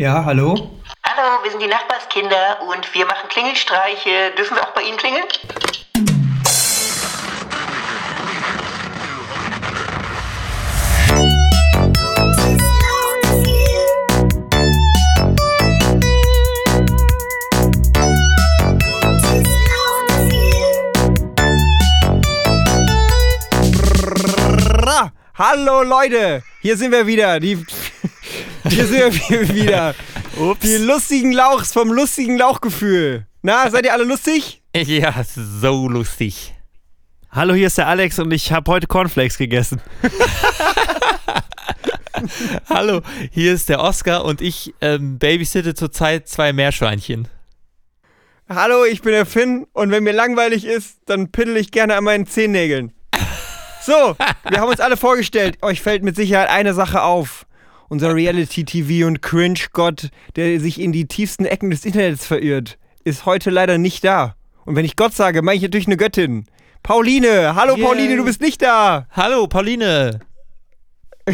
Ja, 0.00 0.24
hallo? 0.24 0.54
Hallo, 1.04 1.42
wir 1.42 1.50
sind 1.50 1.60
die 1.60 1.66
Nachbarskinder 1.66 2.62
und 2.62 2.94
wir 2.94 3.04
machen 3.04 3.28
Klingelstreiche. 3.28 4.30
Dürfen 4.34 4.56
wir 4.56 4.62
auch 4.62 4.72
bei 4.72 4.80
Ihnen 4.80 4.96
klingeln? 4.96 5.26
Hallo 25.34 25.82
Leute, 25.82 26.42
hier 26.60 26.76
sind 26.76 26.92
wir 26.92 27.06
wieder. 27.06 27.40
Die, 27.40 27.64
hier 28.68 28.86
sind 28.86 29.30
wir 29.30 29.54
wieder. 29.54 29.94
Ups. 30.36 30.60
Die 30.60 30.76
lustigen 30.76 31.32
Lauchs 31.32 31.72
vom 31.72 31.92
lustigen 31.92 32.36
Lauchgefühl. 32.36 33.26
Na, 33.42 33.70
seid 33.70 33.84
ihr 33.84 33.92
alle 33.92 34.04
lustig? 34.04 34.62
Ja, 34.74 35.24
so 35.24 35.88
lustig. 35.88 36.54
Hallo, 37.32 37.54
hier 37.54 37.68
ist 37.68 37.78
der 37.78 37.86
Alex 37.86 38.18
und 38.18 38.32
ich 38.32 38.52
habe 38.52 38.70
heute 38.70 38.86
Cornflakes 38.86 39.38
gegessen. 39.38 39.80
Hallo, 42.68 43.00
hier 43.30 43.54
ist 43.54 43.68
der 43.68 43.80
Oscar 43.80 44.24
und 44.24 44.40
ich 44.40 44.74
ähm, 44.80 45.18
babysitte 45.18 45.74
zurzeit 45.74 46.28
zwei 46.28 46.52
Meerschweinchen. 46.52 47.28
Hallo, 48.48 48.84
ich 48.84 49.02
bin 49.02 49.12
der 49.12 49.26
Finn 49.26 49.66
und 49.72 49.90
wenn 49.90 50.02
mir 50.02 50.12
langweilig 50.12 50.64
ist, 50.64 50.98
dann 51.06 51.30
piddel 51.30 51.56
ich 51.56 51.70
gerne 51.70 51.96
an 51.96 52.04
meinen 52.04 52.26
Zehennägeln. 52.26 52.92
So, 53.82 54.16
wir 54.48 54.60
haben 54.60 54.68
uns 54.68 54.80
alle 54.80 54.96
vorgestellt. 54.96 55.58
Euch 55.62 55.80
fällt 55.80 56.02
mit 56.02 56.14
Sicherheit 56.14 56.50
eine 56.50 56.74
Sache 56.74 57.02
auf. 57.02 57.46
Unser 57.90 58.14
Reality-TV 58.14 59.04
und 59.06 59.20
Cringe-Gott, 59.20 60.10
der 60.36 60.60
sich 60.60 60.80
in 60.80 60.92
die 60.92 61.06
tiefsten 61.06 61.44
Ecken 61.44 61.70
des 61.70 61.84
Internets 61.84 62.24
verirrt, 62.24 62.78
ist 63.02 63.26
heute 63.26 63.50
leider 63.50 63.78
nicht 63.78 64.04
da. 64.04 64.36
Und 64.64 64.76
wenn 64.76 64.84
ich 64.84 64.94
Gott 64.94 65.12
sage, 65.12 65.42
meine 65.42 65.56
ich 65.56 65.62
natürlich 65.62 65.88
eine 65.88 65.96
Göttin. 65.96 66.46
Pauline, 66.84 67.56
hallo 67.56 67.74
Yay. 67.76 67.84
Pauline, 67.84 68.16
du 68.16 68.24
bist 68.24 68.40
nicht 68.40 68.62
da. 68.62 69.06
Hallo, 69.10 69.48
Pauline. 69.48 70.20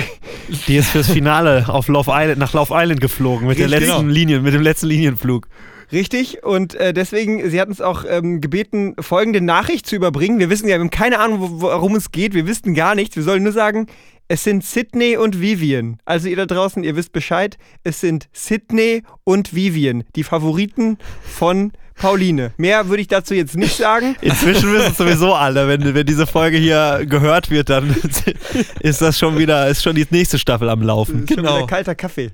Die 0.67 0.77
ist 0.77 0.89
fürs 0.89 1.11
Finale 1.11 1.67
auf 1.69 1.89
Love 1.89 2.11
Island, 2.13 2.39
nach 2.39 2.53
Love 2.55 2.73
Island 2.75 3.01
geflogen 3.03 3.47
mit, 3.47 3.59
der 3.59 3.69
letzten 3.69 3.87
Genau. 3.99 4.11
Linien, 4.11 4.43
mit 4.43 4.55
dem 4.55 4.63
letzten 4.63 4.87
Linienflug. 4.87 5.49
Richtig, 5.93 6.43
und 6.43 6.75
äh, 6.75 6.93
deswegen, 6.93 7.49
sie 7.49 7.61
hat 7.61 7.69
uns 7.69 7.81
auch 7.81 8.05
ähm, 8.09 8.41
gebeten, 8.41 8.97
folgende 8.99 9.41
Nachricht 9.41 9.87
zu 9.87 9.95
überbringen. 9.95 10.41
Wir 10.41 10.51
wissen 10.51 10.67
ja, 10.69 10.77
wir 10.77 10.81
haben 10.81 10.91
keine 10.91 11.21
Ahnung, 11.21 11.39
wo- 11.41 11.61
worum 11.61 11.95
es 11.95 12.11
geht. 12.11 12.35
Wir 12.35 12.47
wissen 12.49 12.75
gar 12.75 12.95
nichts. 12.97 13.15
Wir 13.15 13.23
sollen 13.23 13.45
nur 13.45 13.53
sagen, 13.53 13.87
es 14.29 14.45
sind 14.45 14.65
Sydney 14.65 15.17
und 15.17 15.41
Vivian. 15.41 15.99
Also 16.05 16.29
ihr 16.29 16.37
da 16.37 16.47
draußen, 16.47 16.83
ihr 16.83 16.97
wisst 16.97 17.13
Bescheid. 17.13 17.59
Es 17.85 18.01
sind 18.01 18.29
Sydney 18.33 19.03
und 19.25 19.55
Vivian, 19.55 20.05
die 20.17 20.25
Favoriten 20.25 20.99
von 21.23 21.73
Pauline. 21.95 22.53
Mehr 22.57 22.89
würde 22.89 23.03
ich 23.03 23.09
dazu 23.09 23.35
jetzt 23.35 23.57
nicht 23.57 23.77
sagen. 23.77 24.17
Inzwischen 24.21 24.73
wissen 24.73 24.91
es 24.91 24.97
sowieso 24.97 25.33
alle, 25.35 25.69
wenn, 25.69 25.95
wenn 25.95 26.07
diese 26.07 26.27
Folge 26.27 26.59
hier 26.59 27.07
gehört 27.07 27.51
wird, 27.51 27.71
dann 27.71 27.95
ist 28.81 29.01
das 29.01 29.19
schon 29.19 29.39
wieder, 29.39 29.69
ist 29.69 29.83
schon 29.83 29.95
die 29.95 30.07
nächste 30.11 30.39
Staffel 30.39 30.69
am 30.69 30.83
Laufen. 30.83 31.25
Genau. 31.27 31.67
kalter 31.67 31.95
Kaffee. 31.95 32.31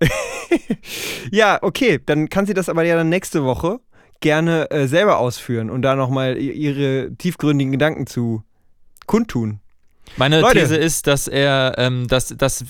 ja, 1.30 1.58
okay, 1.62 2.00
dann 2.04 2.28
kann 2.28 2.46
sie 2.46 2.54
das 2.54 2.68
aber 2.68 2.84
ja 2.84 2.96
dann 2.96 3.08
nächste 3.08 3.44
Woche 3.44 3.80
gerne 4.20 4.70
äh, 4.70 4.88
selber 4.88 5.18
ausführen 5.18 5.70
und 5.70 5.82
da 5.82 5.96
nochmal 5.96 6.38
ihre 6.38 7.14
tiefgründigen 7.16 7.72
Gedanken 7.72 8.06
zu 8.06 8.42
kundtun. 9.06 9.60
Meine 10.16 10.40
Leute. 10.40 10.60
These 10.60 10.76
ist, 10.76 11.06
dass 11.06 11.28
er, 11.28 11.74
ähm, 11.78 12.06
dass, 12.08 12.28
dass 12.28 12.64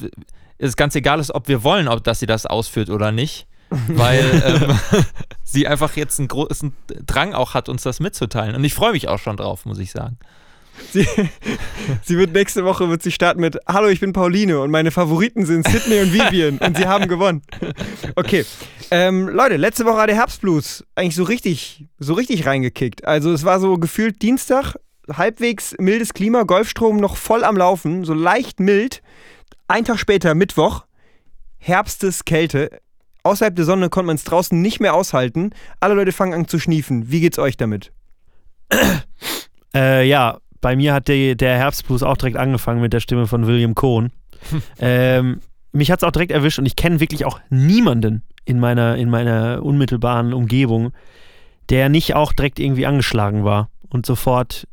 es 0.58 0.76
ganz 0.76 0.94
egal 0.94 1.20
ist, 1.20 1.34
ob 1.34 1.48
wir 1.48 1.62
wollen, 1.62 1.88
ob 1.88 2.04
dass 2.04 2.20
sie 2.20 2.26
das 2.26 2.46
ausführt 2.46 2.90
oder 2.90 3.12
nicht. 3.12 3.46
Weil 3.88 4.42
ähm, 4.44 4.78
sie 5.42 5.66
einfach 5.66 5.96
jetzt 5.96 6.18
einen 6.18 6.28
großen 6.28 6.72
Drang 7.06 7.34
auch 7.34 7.54
hat, 7.54 7.68
uns 7.68 7.82
das 7.82 7.98
mitzuteilen. 7.98 8.54
Und 8.54 8.62
ich 8.64 8.74
freue 8.74 8.92
mich 8.92 9.08
auch 9.08 9.18
schon 9.18 9.36
drauf, 9.36 9.64
muss 9.64 9.78
ich 9.78 9.90
sagen. 9.90 10.18
Sie, 10.92 11.06
sie 12.02 12.18
wird 12.18 12.32
nächste 12.32 12.64
Woche 12.64 12.88
wird 12.88 13.02
sie 13.02 13.12
starten 13.12 13.40
mit 13.40 13.58
Hallo, 13.66 13.88
ich 13.88 14.00
bin 14.00 14.12
Pauline 14.12 14.60
und 14.60 14.70
meine 14.70 14.90
Favoriten 14.90 15.46
sind 15.46 15.66
Sydney 15.68 16.00
und 16.00 16.12
Vivian 16.12 16.58
und 16.58 16.76
sie 16.76 16.86
haben 16.86 17.08
gewonnen. 17.08 17.42
Okay. 18.16 18.44
Ähm, 18.90 19.28
Leute, 19.28 19.56
letzte 19.56 19.84
Woche 19.84 19.98
hat 19.98 20.08
der 20.08 20.16
Herbstblues 20.16 20.84
eigentlich 20.94 21.16
so 21.16 21.24
richtig, 21.24 21.86
so 21.98 22.14
richtig 22.14 22.46
reingekickt. 22.46 23.04
Also 23.04 23.32
es 23.32 23.44
war 23.44 23.60
so 23.60 23.78
gefühlt 23.78 24.20
Dienstag, 24.22 24.76
halbwegs 25.12 25.74
mildes 25.78 26.14
Klima, 26.14 26.44
Golfstrom 26.44 26.96
noch 26.96 27.16
voll 27.16 27.44
am 27.44 27.56
Laufen, 27.56 28.04
so 28.04 28.14
leicht 28.14 28.60
mild. 28.60 29.02
Ein 29.68 29.84
Tag 29.84 29.98
später, 29.98 30.34
Mittwoch, 30.34 30.84
Herbstes 31.58 32.24
Kälte. 32.24 32.80
Außerhalb 33.22 33.56
der 33.56 33.64
Sonne 33.64 33.88
konnte 33.88 34.06
man 34.06 34.16
es 34.16 34.24
draußen 34.24 34.60
nicht 34.60 34.80
mehr 34.80 34.94
aushalten. 34.94 35.50
Alle 35.80 35.94
Leute 35.94 36.12
fangen 36.12 36.34
an 36.34 36.46
zu 36.46 36.58
schniefen. 36.58 37.10
Wie 37.10 37.20
geht's 37.20 37.38
euch 37.38 37.56
damit? 37.56 37.90
Äh, 39.74 40.06
ja, 40.06 40.38
bei 40.60 40.76
mir 40.76 40.94
hat 40.94 41.08
der, 41.08 41.34
der 41.34 41.56
Herbstblues 41.56 42.02
auch 42.02 42.16
direkt 42.16 42.36
angefangen 42.36 42.80
mit 42.80 42.92
der 42.92 43.00
Stimme 43.00 43.26
von 43.26 43.46
William 43.46 43.74
Cohn. 43.74 44.12
ähm, 44.78 45.40
mich 45.72 45.90
hat 45.90 46.00
es 46.00 46.04
auch 46.04 46.12
direkt 46.12 46.32
erwischt 46.32 46.58
und 46.58 46.66
ich 46.66 46.76
kenne 46.76 47.00
wirklich 47.00 47.24
auch 47.24 47.40
niemanden 47.50 48.22
in 48.44 48.60
meiner, 48.60 48.96
in 48.96 49.10
meiner 49.10 49.62
unmittelbaren 49.62 50.32
Umgebung, 50.32 50.92
der 51.70 51.88
nicht 51.88 52.14
auch 52.14 52.32
direkt 52.32 52.60
irgendwie 52.60 52.86
angeschlagen 52.86 53.44
war 53.44 53.70
und 53.88 54.06
sofort 54.06 54.68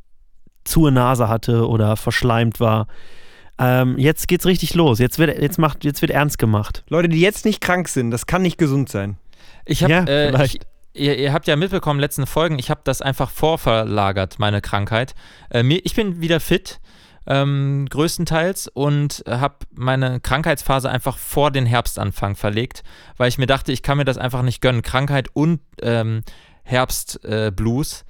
zur 0.64 0.92
Nase 0.92 1.28
hatte 1.28 1.68
oder 1.68 1.96
verschleimt 1.98 2.60
war. 2.60 2.88
Ähm, 3.58 3.98
jetzt 3.98 4.28
geht's 4.28 4.46
richtig 4.46 4.74
los. 4.74 5.00
Jetzt 5.00 5.20
wird, 5.20 5.40
jetzt 5.40 5.60
macht, 5.60 5.84
jetzt 5.84 6.02
wird 6.02 6.12
ernst 6.12 6.38
gemacht. 6.38 6.84
Leute, 6.90 7.10
die 7.10 7.20
jetzt 7.20 7.46
nicht 7.46 7.62
krank 7.62 7.88
sind, 7.88 8.12
das 8.12 8.26
kann 8.26 8.42
nicht 8.42 8.58
gesund 8.58 8.90
sein. 8.90 9.18
Ich 9.66 9.84
habe, 9.84 9.94
Ja, 9.94 10.04
äh, 10.06 10.46
ich, 10.46 10.60
ihr, 10.94 11.18
ihr 11.18 11.34
habt 11.34 11.48
ja 11.48 11.56
mitbekommen, 11.56 12.00
letzten 12.00 12.26
Folgen, 12.26 12.58
ich 12.58 12.70
habe 12.70 12.82
das 12.84 13.02
einfach 13.02 13.30
vorverlagert, 13.30 14.40
meine 14.40 14.62
Krankheit. 14.62 15.14
Äh, 15.50 15.64
mir, 15.64 15.80
ich 15.84 15.96
bin 15.96 16.22
wieder 16.22 16.40
fit, 16.40 16.80
ähm, 17.28 17.88
größtenteils, 17.90 18.68
und 18.68 19.24
habe 19.28 19.58
meine 19.74 20.20
Krankheitsphase 20.20 20.90
einfach 20.90 21.18
vor 21.18 21.52
den 21.52 21.66
Herbstanfang 21.66 22.36
verlegt, 22.36 22.84
weil 23.18 23.30
ich 23.30 23.38
mir 23.38 23.48
dachte, 23.48 23.72
ich 23.72 23.84
kann 23.84 23.98
mir 23.98 24.06
das 24.06 24.18
einfach 24.18 24.42
nicht 24.42 24.62
gönnen. 24.62 24.82
Krankheit 24.82 25.28
und 25.34 25.62
ähm, 25.82 26.24
Herbstblues. 26.64 27.48
Äh, 27.48 27.52
Blues. 27.52 28.06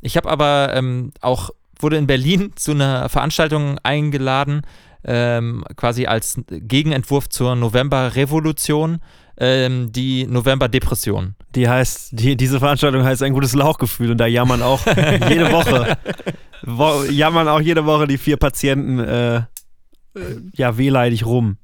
ich 0.00 0.16
habe 0.16 0.28
aber 0.28 0.72
ähm, 0.74 1.12
auch, 1.20 1.50
wurde 1.82 1.96
in 1.96 2.06
Berlin 2.06 2.52
zu 2.56 2.72
einer 2.72 3.08
Veranstaltung 3.08 3.78
eingeladen, 3.82 4.62
ähm, 5.04 5.64
quasi 5.76 6.06
als 6.06 6.40
Gegenentwurf 6.48 7.28
zur 7.28 7.56
November-Revolution, 7.56 9.00
ähm, 9.38 9.90
die 9.92 10.26
November-Depression. 10.26 11.34
Die 11.54 11.68
heißt, 11.68 12.10
die, 12.12 12.36
diese 12.36 12.58
Veranstaltung 12.60 13.02
heißt 13.02 13.22
ein 13.22 13.32
gutes 13.32 13.54
Lauchgefühl 13.54 14.10
und 14.10 14.18
da 14.18 14.26
jammern 14.26 14.62
auch 14.62 14.84
jede 15.28 15.50
Woche, 15.50 15.96
wo, 16.62 17.04
jammern 17.10 17.48
auch 17.48 17.60
jede 17.60 17.86
Woche 17.86 18.06
die 18.06 18.18
vier 18.18 18.36
Patienten 18.36 18.98
äh, 18.98 19.36
äh, 19.36 19.42
ja 20.52 20.76
wehleidig 20.76 21.24
rum. 21.24 21.56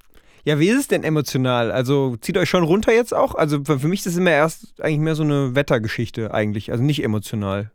Ja, 0.44 0.60
wie 0.60 0.68
ist 0.68 0.78
es 0.78 0.88
denn 0.88 1.02
emotional? 1.02 1.72
Also 1.72 2.16
zieht 2.16 2.38
euch 2.38 2.48
schon 2.48 2.62
runter 2.62 2.92
jetzt 2.92 3.12
auch? 3.12 3.34
Also 3.34 3.64
für, 3.64 3.80
für 3.80 3.88
mich 3.88 4.00
ist 4.00 4.06
das 4.06 4.16
immer 4.16 4.30
erst 4.30 4.80
eigentlich 4.80 5.00
mehr 5.00 5.16
so 5.16 5.24
eine 5.24 5.54
Wettergeschichte 5.56 6.32
eigentlich, 6.32 6.70
also 6.70 6.84
nicht 6.84 7.02
emotional. 7.02 7.72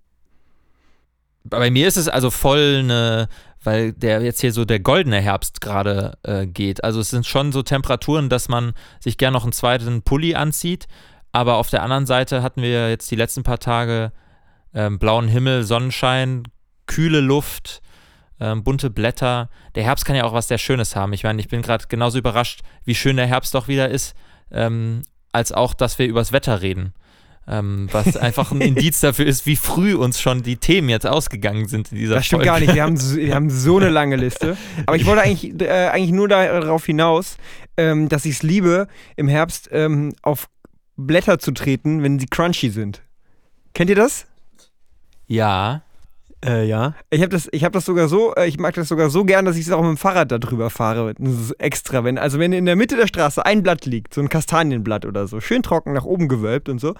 Bei 1.43 1.71
mir 1.71 1.87
ist 1.87 1.97
es 1.97 2.07
also 2.07 2.29
voll 2.29 2.77
eine, 2.79 3.27
weil 3.63 3.93
der 3.93 4.21
jetzt 4.21 4.41
hier 4.41 4.53
so 4.53 4.65
der 4.65 4.79
goldene 4.79 5.19
Herbst 5.19 5.61
gerade 5.61 6.17
äh, 6.23 6.45
geht. 6.45 6.83
Also 6.83 6.99
es 6.99 7.09
sind 7.09 7.25
schon 7.25 7.51
so 7.51 7.61
Temperaturen, 7.61 8.29
dass 8.29 8.49
man 8.49 8.73
sich 8.99 9.17
gern 9.17 9.33
noch 9.33 9.43
einen 9.43 9.51
zweiten 9.51 10.01
Pulli 10.01 10.35
anzieht. 10.35 10.87
Aber 11.31 11.55
auf 11.55 11.69
der 11.69 11.83
anderen 11.83 12.05
Seite 12.05 12.43
hatten 12.43 12.61
wir 12.61 12.89
jetzt 12.89 13.09
die 13.09 13.15
letzten 13.15 13.43
paar 13.43 13.59
Tage 13.59 14.11
ähm, 14.73 14.99
blauen 14.99 15.27
Himmel, 15.27 15.63
Sonnenschein, 15.63 16.43
kühle 16.87 17.21
Luft, 17.21 17.81
ähm, 18.39 18.63
bunte 18.63 18.89
Blätter. 18.89 19.49
Der 19.75 19.83
Herbst 19.83 20.05
kann 20.05 20.15
ja 20.15 20.25
auch 20.25 20.33
was 20.33 20.47
sehr 20.47 20.57
Schönes 20.57 20.95
haben. 20.95 21.13
Ich 21.13 21.23
meine, 21.23 21.39
ich 21.39 21.47
bin 21.47 21.61
gerade 21.61 21.85
genauso 21.87 22.17
überrascht, 22.17 22.61
wie 22.83 22.95
schön 22.95 23.15
der 23.15 23.27
Herbst 23.27 23.53
doch 23.53 23.67
wieder 23.67 23.89
ist, 23.89 24.15
ähm, 24.51 25.03
als 25.31 25.51
auch, 25.51 25.73
dass 25.73 25.99
wir 25.99 26.07
übers 26.07 26.33
Wetter 26.33 26.61
reden. 26.61 26.93
Ähm, 27.51 27.89
was 27.91 28.15
einfach 28.15 28.51
ein 28.51 28.61
Indiz 28.61 29.01
dafür 29.01 29.25
ist, 29.25 29.45
wie 29.45 29.57
früh 29.57 29.93
uns 29.93 30.21
schon 30.21 30.41
die 30.41 30.55
Themen 30.55 30.87
jetzt 30.87 31.05
ausgegangen 31.05 31.67
sind 31.67 31.91
in 31.91 31.97
dieser 31.97 32.15
Das 32.15 32.25
stimmt 32.25 32.45
Folge. 32.45 32.51
gar 32.51 32.59
nicht, 32.61 32.73
wir 32.73 32.83
haben, 32.83 32.95
so, 32.95 33.17
wir 33.17 33.35
haben 33.35 33.49
so 33.49 33.77
eine 33.77 33.89
lange 33.89 34.15
Liste. 34.15 34.55
Aber 34.85 34.95
ich 34.95 35.05
wollte 35.05 35.21
eigentlich, 35.23 35.61
äh, 35.61 35.89
eigentlich 35.89 36.11
nur 36.13 36.29
darauf 36.29 36.85
hinaus, 36.85 37.37
ähm, 37.75 38.07
dass 38.07 38.23
ich 38.23 38.35
es 38.35 38.43
liebe, 38.43 38.87
im 39.17 39.27
Herbst 39.27 39.67
ähm, 39.73 40.13
auf 40.21 40.47
Blätter 40.95 41.39
zu 41.39 41.51
treten, 41.51 42.03
wenn 42.03 42.19
sie 42.19 42.27
crunchy 42.27 42.69
sind. 42.69 43.01
Kennt 43.73 43.89
ihr 43.89 43.95
das? 43.97 44.27
Ja. 45.27 45.81
Äh, 46.43 46.65
ja. 46.65 46.95
Ich 47.11 47.21
habe 47.21 47.29
das, 47.29 47.47
hab 47.47 47.73
das 47.73 47.85
sogar 47.85 48.07
so, 48.07 48.33
äh, 48.33 48.47
ich 48.47 48.57
mag 48.57 48.73
das 48.73 48.87
sogar 48.87 49.09
so 49.09 49.25
gern, 49.25 49.45
dass 49.45 49.57
ich 49.57 49.67
es 49.67 49.71
auch 49.71 49.81
mit 49.81 49.89
dem 49.89 49.97
Fahrrad 49.97 50.31
da 50.31 50.39
drüber 50.39 50.69
fahre. 50.69 51.13
Das 51.17 51.33
ist 51.33 51.51
extra, 51.59 52.03
wenn, 52.03 52.17
also 52.17 52.39
wenn 52.39 52.51
in 52.51 52.65
der 52.65 52.75
Mitte 52.75 52.95
der 52.95 53.07
Straße 53.07 53.45
ein 53.45 53.61
Blatt 53.61 53.85
liegt, 53.85 54.13
so 54.13 54.21
ein 54.21 54.29
Kastanienblatt 54.29 55.05
oder 55.05 55.27
so, 55.27 55.39
schön 55.39 55.61
trocken 55.61 55.93
nach 55.93 56.05
oben 56.05 56.27
gewölbt 56.27 56.67
und 56.67 56.79
so, 56.79 56.95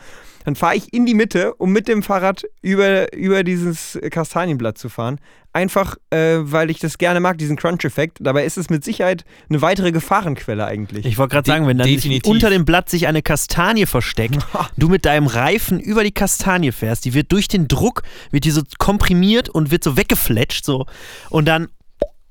dann 0.46 0.56
fahre 0.56 0.76
ich 0.76 0.94
in 0.94 1.06
die 1.06 1.16
Mitte, 1.16 1.56
um 1.56 1.72
mit 1.72 1.88
dem 1.88 2.04
Fahrrad 2.04 2.44
über, 2.62 3.14
über 3.14 3.44
dieses 3.44 4.00
Kastanienblatt 4.12 4.78
zu 4.78 4.90
fahren. 4.90 5.20
Einfach 5.54 5.98
äh, 6.12 6.38
weil 6.42 6.70
ich 6.70 6.80
das 6.80 6.98
gerne 6.98 7.20
mag, 7.20 7.38
diesen 7.38 7.58
Crunch-Effekt. 7.58 8.18
Dabei 8.22 8.46
ist 8.46 8.58
es 8.58 8.70
mit 8.70 8.84
Sicherheit 8.84 9.26
eine 9.50 9.62
weitere 9.62 9.92
Gefahrenquelle 9.92 10.66
eigentlich. 10.66 11.06
Ich 11.06 11.18
wollte 11.18 11.34
gerade 11.34 11.44
De- 11.46 11.54
sagen, 11.54 11.68
wenn 11.68 11.78
dann 11.78 11.88
sich 11.88 12.26
unter 12.26 12.50
dem 12.50 12.66
Blatt 12.66 12.90
sich 12.90 13.08
eine 13.08 13.22
Kastanie 13.22 13.86
versteckt, 13.86 14.40
du 14.78 14.88
mit 14.90 15.06
deinem 15.06 15.28
Reifen 15.28 15.80
über 15.80 16.04
die 16.04 16.12
Kastanie 16.12 16.72
fährst, 16.72 17.06
die 17.06 17.14
wird 17.14 17.32
durch 17.32 17.48
den 17.48 17.68
Druck, 17.68 18.04
wird 18.32 18.46
die 18.46 18.52
so 18.52 18.62
komprimiert 18.78 19.50
und 19.50 19.72
wird 19.72 19.84
so 19.84 19.98
weggefletscht 19.98 20.64
so 20.66 20.86
und 21.30 21.46
dann 21.48 21.68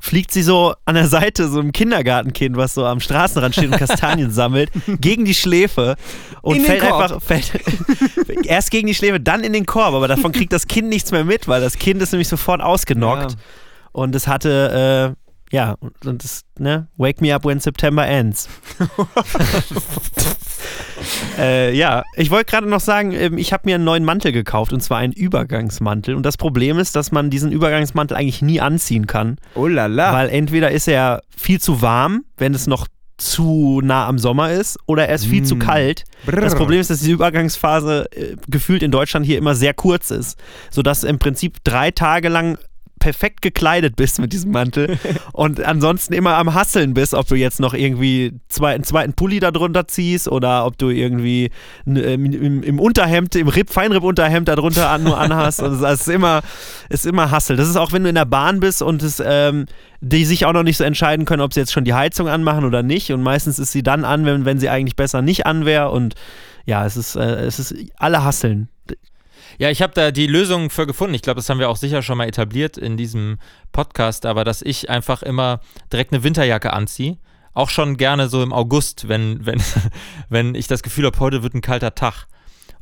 fliegt 0.01 0.33
sie 0.33 0.43
so 0.43 0.75
an 0.87 0.95
der 0.95 1.07
Seite 1.09 1.49
so 1.49 1.61
einem 1.61 1.73
Kindergartenkind, 1.73 2.57
was 2.57 2.75
so 2.75 2.85
am 2.87 3.01
Straßenrand 3.01 3.55
steht 3.55 3.71
und 3.71 3.79
Kastanien 3.79 4.31
sammelt, 4.31 4.71
gegen 5.01 5.25
die 5.25 5.35
Schläfe 5.35 5.97
und 6.43 6.61
fällt 6.63 6.81
Korb. 6.81 7.03
einfach 7.03 7.23
fällt 7.23 7.53
erst 8.47 8.71
gegen 8.71 8.87
die 8.87 8.95
Schläfe, 8.95 9.21
dann 9.21 9.45
in 9.45 9.53
den 9.53 9.67
Korb, 9.67 9.95
aber 9.95 10.09
davon 10.09 10.33
kriegt 10.33 10.53
das 10.53 10.67
Kind 10.67 10.89
nichts 10.89 11.13
mehr 11.13 11.25
mit, 11.25 11.47
weil 11.49 11.61
das 11.61 11.79
Kind 11.79 12.01
ist 12.03 12.13
nämlich 12.13 12.29
sofort 12.29 12.61
ausgenockt 12.63 13.33
Ja. 13.33 13.39
und 13.93 14.15
es 14.15 14.27
hatte 14.27 15.15
äh, 15.17 15.21
ja, 15.55 15.75
und 15.81 16.07
und 16.07 16.23
das, 16.25 16.43
ne, 16.59 16.87
Wake 16.97 17.21
me 17.21 17.35
up 17.35 17.45
when 17.45 17.59
September 17.59 18.07
ends. 18.07 18.49
äh, 21.39 21.75
ja, 21.77 22.05
ich 22.17 22.31
wollte 22.31 22.51
gerade 22.51 22.69
noch 22.69 22.81
sagen, 22.81 23.13
ähm, 23.13 23.39
ich 23.39 23.53
habe 23.53 23.63
mir 23.67 23.77
einen 23.77 23.85
neuen 23.85 24.05
Mantel 24.05 24.33
gekauft 24.33 24.73
und 24.73 24.81
zwar 24.83 24.99
einen 24.99 25.13
Übergangsmantel. 25.13 26.15
Und 26.15 26.25
das 26.25 26.37
Problem 26.37 26.79
ist, 26.79 26.97
dass 26.97 27.13
man 27.13 27.31
diesen 27.31 27.53
Übergangsmantel 27.53 28.17
eigentlich 28.17 28.43
nie 28.43 28.61
anziehen 28.61 29.07
kann, 29.07 29.37
Oh 29.55 29.67
la 29.67 29.87
la. 29.87 30.13
weil 30.13 30.29
entweder 30.29 30.71
ist 30.71 30.89
er 30.89 31.23
viel 31.37 31.61
zu 31.61 31.83
warm, 31.83 32.25
wenn 32.37 32.55
es 32.55 32.67
noch 32.67 32.87
zu 33.17 33.81
nah 33.85 34.07
am 34.07 34.19
Sommer 34.19 34.51
ist, 34.51 34.79
oder 34.87 35.07
er 35.07 35.15
ist 35.15 35.27
viel 35.27 35.43
zu 35.45 35.57
Mm. 35.57 35.59
kalt. 35.59 36.05
Das 36.25 36.55
Problem 36.55 36.81
ist, 36.81 36.89
dass 36.89 37.01
diese 37.01 37.13
Übergangsphase 37.13 38.07
äh, 38.13 38.37
gefühlt 38.49 38.83
in 38.83 38.91
Deutschland 38.91 39.27
hier 39.27 39.37
immer 39.37 39.55
sehr 39.55 39.75
kurz 39.75 40.11
ist, 40.11 40.39
sodass 40.71 41.05
im 41.05 41.19
Prinzip 41.19 41.59
drei 41.63 41.91
Tage 41.91 42.31
lang 42.31 42.57
perfekt 43.01 43.43
gekleidet 43.43 43.97
bist 43.97 44.21
mit 44.21 44.33
diesem 44.33 44.53
Mantel 44.53 44.99
und 45.33 45.65
ansonsten 45.65 46.13
immer 46.13 46.37
am 46.37 46.55
Hasseln 46.55 46.95
bist, 46.95 47.15
ob 47.15 47.27
du 47.27 47.35
jetzt 47.35 47.59
noch 47.59 47.75
irgendwie 47.75 48.39
zwei, 48.49 48.75
einen 48.75 48.85
zweiten 48.85 49.15
Pulli 49.15 49.41
da 49.41 49.51
drunter 49.51 49.89
ziehst 49.89 50.29
oder 50.29 50.65
ob 50.67 50.79
du 50.79 50.91
irgendwie 50.91 51.51
ähm, 51.87 52.27
im, 52.27 52.63
im 52.63 52.79
Unterhemd, 52.79 53.35
im 53.35 53.49
Ripp, 53.49 53.71
Feinripp-Unterhemd 53.71 54.47
da 54.47 54.55
drunter 54.55 54.91
an, 54.91 55.03
nur 55.03 55.19
anhast. 55.19 55.61
Und 55.61 55.83
es 55.83 56.01
ist 56.01 56.09
immer, 56.09 56.43
ist 56.89 57.07
immer 57.07 57.31
Hassel. 57.31 57.57
Das 57.57 57.69
ist 57.69 57.77
auch, 57.77 57.93
wenn 57.93 58.05
du 58.05 58.09
in 58.09 58.15
der 58.15 58.27
Bahn 58.27 58.61
bist 58.61 58.83
und 58.83 59.03
es, 59.03 59.21
ähm, 59.25 59.67
die 60.01 60.25
sich 60.25 60.45
auch 60.45 60.53
noch 60.53 60.63
nicht 60.63 60.77
so 60.77 60.85
entscheiden 60.85 61.25
können, 61.25 61.43
ob 61.43 61.53
sie 61.53 61.61
jetzt 61.61 61.73
schon 61.73 61.85
die 61.85 61.95
Heizung 61.95 62.29
anmachen 62.29 62.65
oder 62.65 62.83
nicht. 62.83 63.13
Und 63.13 63.23
meistens 63.23 63.59
ist 63.59 63.73
sie 63.73 63.83
dann 63.83 64.05
an, 64.05 64.25
wenn, 64.27 64.45
wenn 64.45 64.59
sie 64.59 64.69
eigentlich 64.69 64.97
besser 64.97 65.23
nicht 65.23 65.47
an 65.47 65.65
wäre. 65.65 65.91
Und 65.91 66.15
ja, 66.67 66.85
es 66.85 66.97
ist, 66.97 67.17
äh, 67.17 67.45
es 67.47 67.59
ist 67.59 67.75
alle 67.97 68.23
Hasseln. 68.23 68.69
Ja, 69.61 69.69
ich 69.69 69.83
habe 69.83 69.93
da 69.93 70.11
die 70.11 70.27
Lösung 70.27 70.71
für 70.71 70.87
gefunden. 70.87 71.13
Ich 71.13 71.21
glaube, 71.21 71.37
das 71.37 71.51
haben 71.51 71.59
wir 71.59 71.69
auch 71.69 71.77
sicher 71.77 72.01
schon 72.01 72.17
mal 72.17 72.27
etabliert 72.27 72.79
in 72.79 72.97
diesem 72.97 73.37
Podcast, 73.73 74.25
aber 74.25 74.43
dass 74.43 74.63
ich 74.63 74.89
einfach 74.89 75.23
immer 75.23 75.61
direkt 75.93 76.15
eine 76.15 76.25
Winterjacke 76.25 76.73
anziehe. 76.73 77.19
Auch 77.53 77.69
schon 77.69 77.99
gerne 77.99 78.31
so 78.31 78.43
im 78.43 78.55
August, 78.55 79.07
wenn, 79.07 79.45
wenn, 79.45 79.61
wenn 80.31 80.55
ich 80.55 80.67
das 80.67 80.83
Gefühl 80.83 81.05
habe, 81.05 81.21
heute 81.21 81.43
wird 81.43 81.53
ein 81.53 81.61
kalter 81.61 81.95
Tag. 81.95 82.27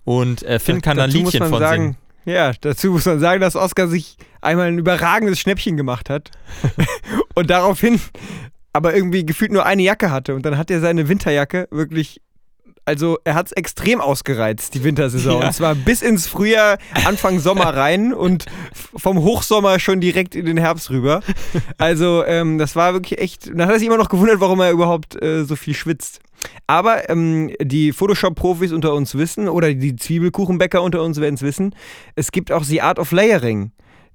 Und 0.04 0.44
äh, 0.44 0.60
Finn 0.60 0.80
kann 0.80 0.96
da 0.96 1.04
ein 1.04 1.10
Liedchen 1.10 1.40
man 1.40 1.50
von 1.50 1.58
sagen, 1.58 1.82
singen. 1.82 1.96
Ja, 2.26 2.52
dazu 2.60 2.92
muss 2.92 3.06
man 3.06 3.18
sagen, 3.18 3.40
dass 3.40 3.56
Oscar 3.56 3.88
sich 3.88 4.16
einmal 4.40 4.68
ein 4.68 4.78
überragendes 4.78 5.40
Schnäppchen 5.40 5.76
gemacht 5.76 6.08
hat 6.08 6.30
und 7.34 7.50
daraufhin 7.50 7.98
aber 8.72 8.94
irgendwie 8.94 9.26
gefühlt 9.26 9.50
nur 9.50 9.66
eine 9.66 9.82
Jacke 9.82 10.12
hatte 10.12 10.32
und 10.36 10.46
dann 10.46 10.56
hat 10.56 10.70
er 10.70 10.78
seine 10.78 11.08
Winterjacke 11.08 11.66
wirklich 11.72 12.20
also 12.88 13.18
er 13.24 13.34
hat 13.34 13.48
es 13.48 13.52
extrem 13.52 14.00
ausgereizt, 14.00 14.72
die 14.72 14.82
Wintersaison. 14.82 15.42
Ja. 15.42 15.48
Und 15.48 15.52
zwar 15.52 15.74
bis 15.74 16.00
ins 16.00 16.26
Frühjahr, 16.26 16.78
Anfang 17.04 17.38
Sommer 17.38 17.76
rein 17.76 18.14
und 18.14 18.46
vom 18.96 19.18
Hochsommer 19.18 19.78
schon 19.78 20.00
direkt 20.00 20.34
in 20.34 20.46
den 20.46 20.56
Herbst 20.56 20.88
rüber. 20.88 21.20
Also 21.76 22.24
ähm, 22.24 22.56
das 22.56 22.76
war 22.76 22.94
wirklich 22.94 23.20
echt, 23.20 23.48
dann 23.48 23.66
hat 23.66 23.72
er 23.72 23.78
sich 23.78 23.86
immer 23.86 23.98
noch 23.98 24.08
gewundert, 24.08 24.40
warum 24.40 24.60
er 24.60 24.70
überhaupt 24.70 25.22
äh, 25.22 25.44
so 25.44 25.54
viel 25.54 25.74
schwitzt. 25.74 26.20
Aber 26.66 27.10
ähm, 27.10 27.52
die 27.60 27.92
Photoshop-Profis 27.92 28.72
unter 28.72 28.94
uns 28.94 29.14
wissen, 29.14 29.50
oder 29.50 29.74
die 29.74 29.94
Zwiebelkuchenbäcker 29.94 30.82
unter 30.82 31.02
uns 31.02 31.20
werden 31.20 31.34
es 31.34 31.42
wissen, 31.42 31.74
es 32.14 32.32
gibt 32.32 32.50
auch 32.52 32.64
die 32.64 32.80
Art 32.80 32.98
of 32.98 33.12
Layering. 33.12 33.72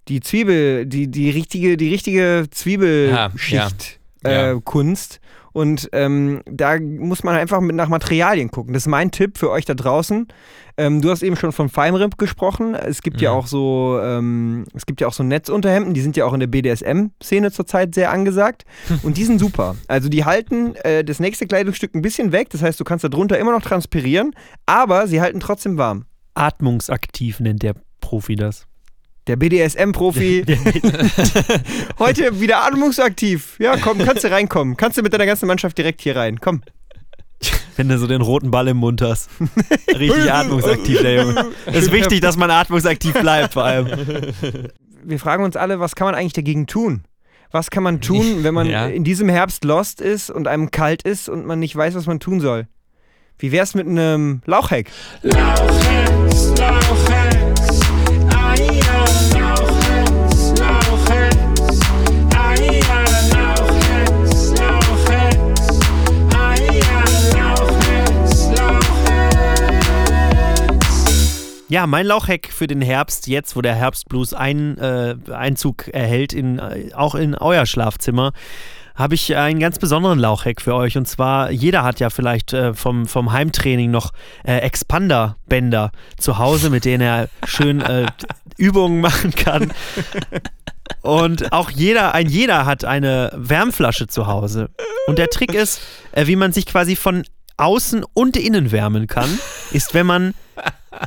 Die 0.08 0.20
Zwiebel, 0.20 0.88
die, 0.88 1.12
die 1.12 1.30
richtige, 1.30 1.78
die 1.78 1.90
richtige 1.90 2.48
Zwiebelschicht 2.50 4.00
Ja, 4.26 4.32
ja. 4.32 4.52
Äh, 4.54 4.62
Kunst. 4.64 5.20
Und 5.54 5.88
ähm, 5.94 6.42
da 6.46 6.80
muss 6.80 7.24
man 7.24 7.36
einfach 7.36 7.62
mit 7.62 7.76
nach 7.76 7.88
Materialien 7.88 8.50
gucken. 8.52 8.74
Das 8.74 8.84
ist 8.84 8.88
mein 8.90 9.12
Tipp 9.12 9.38
für 9.38 9.52
euch 9.52 9.66
da 9.66 9.76
draußen. 9.76 10.28
Ähm, 10.78 11.02
du 11.02 11.12
hast 11.12 11.22
eben 11.22 11.36
schon 11.36 11.52
von 11.52 11.70
Feinripp 11.70 12.18
gesprochen. 12.18 12.74
Es 12.74 13.04
gibt 13.04 13.22
ja 13.22 13.32
Mhm. 13.32 13.38
auch 13.38 13.46
so, 13.48 14.00
ähm, 14.02 14.66
es 14.74 14.88
gibt 14.88 15.00
ja 15.00 15.08
auch 15.08 15.14
so 15.14 15.22
Netzunterhemden, 15.24 15.94
die 15.94 16.02
sind 16.02 16.18
ja 16.18 16.26
auch 16.26 16.34
in 16.34 16.40
der 16.40 16.48
BDSM-Szene 16.48 17.52
zurzeit 17.52 17.94
sehr 17.94 18.12
angesagt. 18.12 18.64
Und 19.04 19.18
die 19.18 19.26
sind 19.26 19.38
super. 19.40 19.76
Also 19.88 20.10
die 20.10 20.26
halten 20.26 20.76
äh, 20.78 21.04
das 21.04 21.20
nächste 21.20 21.46
Kleidungsstück 21.46 21.94
ein 21.94 22.02
bisschen 22.02 22.32
weg. 22.32 22.50
Das 22.50 22.64
heißt, 22.64 22.80
du 22.80 22.84
kannst 22.84 23.04
da 23.04 23.10
drunter 23.10 23.38
immer 23.38 23.52
noch 23.52 23.62
transpirieren, 23.62 24.32
aber 24.66 25.08
sie 25.08 25.22
halten 25.22 25.40
trotzdem 25.40 25.78
warm. 25.78 26.06
Atmungsaktiv 26.34 27.40
nennt 27.40 27.62
der 27.62 27.76
Profi 28.02 28.36
das. 28.36 28.66
Der 29.28 29.38
BDSM-Profi. 29.38 30.44
Heute 32.00 32.42
wieder 32.42 32.64
atmungsaktiv. 32.66 33.56
Ja, 33.60 33.78
komm, 33.78 34.00
kannst 34.00 34.24
du 34.24 34.32
reinkommen. 34.32 34.76
Kannst 34.76 34.98
du 34.98 35.02
mit 35.02 35.14
deiner 35.14 35.26
ganzen 35.26 35.48
Mannschaft 35.48 35.78
direkt 35.78 36.02
hier 36.02 36.16
rein. 36.16 36.40
Komm. 36.42 36.62
Wenn 37.76 37.90
du 37.90 37.98
so 37.98 38.06
den 38.08 38.22
roten 38.22 38.52
Ball 38.52 38.68
im 38.68 38.78
Mund 38.78 39.02
hast. 39.02 39.30
Richtig 39.88 40.32
atmungsaktiv, 40.32 41.02
der 41.02 41.16
Junge. 41.24 41.46
Es 41.66 41.86
ist 41.86 41.92
wichtig, 41.92 42.22
dass 42.22 42.38
man 42.38 42.52
atmungsaktiv 42.52 43.14
bleibt, 43.14 43.54
vor 43.54 43.64
allem. 43.64 43.88
Wir 45.04 45.20
fragen 45.20 45.44
uns 45.44 45.56
alle, 45.56 45.80
was 45.80 45.96
kann 45.96 46.06
man 46.06 46.16
eigentlich 46.16 46.34
dagegen 46.34 46.68
tun? 46.68 47.04
Was 47.52 47.70
kann 47.70 47.84
man 47.84 48.02
tun, 48.02 48.44
wenn 48.44 48.54
man 48.54 48.68
Ja. 48.68 48.88
in 48.88 49.04
diesem 49.04 49.30
Herbst 49.30 49.64
lost 49.64 50.02
ist 50.02 50.30
und 50.30 50.48
einem 50.48 50.72
kalt 50.72 51.04
ist 51.04 51.30
und 51.30 51.46
man 51.46 51.60
nicht 51.60 51.76
weiß, 51.76 51.96
was 51.96 52.06
man 52.08 52.20
tun 52.20 52.40
soll? 52.40 52.68
Wie 53.40 53.52
wär's 53.52 53.74
mit 53.76 53.88
einem 53.88 54.42
Lauchheck? 54.46 54.90
Lauchhacks, 55.22 56.54
Lauchhacks, 56.58 57.23
Ja, 71.74 71.88
mein 71.88 72.06
Lauchhack 72.06 72.50
für 72.54 72.68
den 72.68 72.84
Herbst, 72.84 73.26
jetzt 73.26 73.56
wo 73.56 73.62
der 73.64 73.74
Herbstblues 73.74 74.36
ein, 74.36 74.78
äh, 74.78 75.16
Einzug 75.32 75.88
erhält, 75.88 76.32
in, 76.32 76.60
äh, 76.60 76.92
auch 76.94 77.16
in 77.16 77.34
euer 77.34 77.66
Schlafzimmer, 77.66 78.32
habe 78.94 79.16
ich 79.16 79.36
einen 79.36 79.60
ganz 79.60 79.80
besonderen 79.80 80.20
Lauchhack 80.20 80.62
für 80.62 80.76
euch. 80.76 80.98
Und 80.98 81.08
zwar, 81.08 81.50
jeder 81.50 81.82
hat 81.82 82.00
ja 82.00 82.12
vielleicht 82.12 82.54
äh, 82.54 82.76
vom, 82.76 83.08
vom 83.08 83.32
Heimtraining 83.32 83.90
noch 83.90 84.12
äh, 84.44 84.58
Expander-Bänder 84.58 85.92
zu 86.20 86.38
Hause, 86.38 86.70
mit 86.70 86.86
denen 86.86 87.02
er 87.02 87.28
schön 87.48 87.82
äh, 87.82 88.06
Übungen 88.58 89.02
machen 89.02 89.34
kann. 89.34 89.74
Und 91.02 91.54
auch 91.54 91.72
jeder, 91.72 92.14
ein 92.14 92.30
jeder 92.30 92.68
hat 92.68 92.86
eine 92.86 93.32
Wärmflasche 93.34 94.06
zu 94.06 94.28
Hause. 94.28 94.70
Und 95.08 95.18
der 95.18 95.30
Trick 95.30 95.56
ist, 95.56 95.82
äh, 96.12 96.28
wie 96.28 96.36
man 96.36 96.54
sich 96.54 96.68
quasi 96.68 96.96
von 96.96 97.24
außen 97.58 98.06
und 98.14 98.38
innen 98.38 98.72
wärmen 98.72 99.08
kann, 99.08 99.30
ist, 99.72 99.94
wenn 99.94 100.06
man 100.06 100.34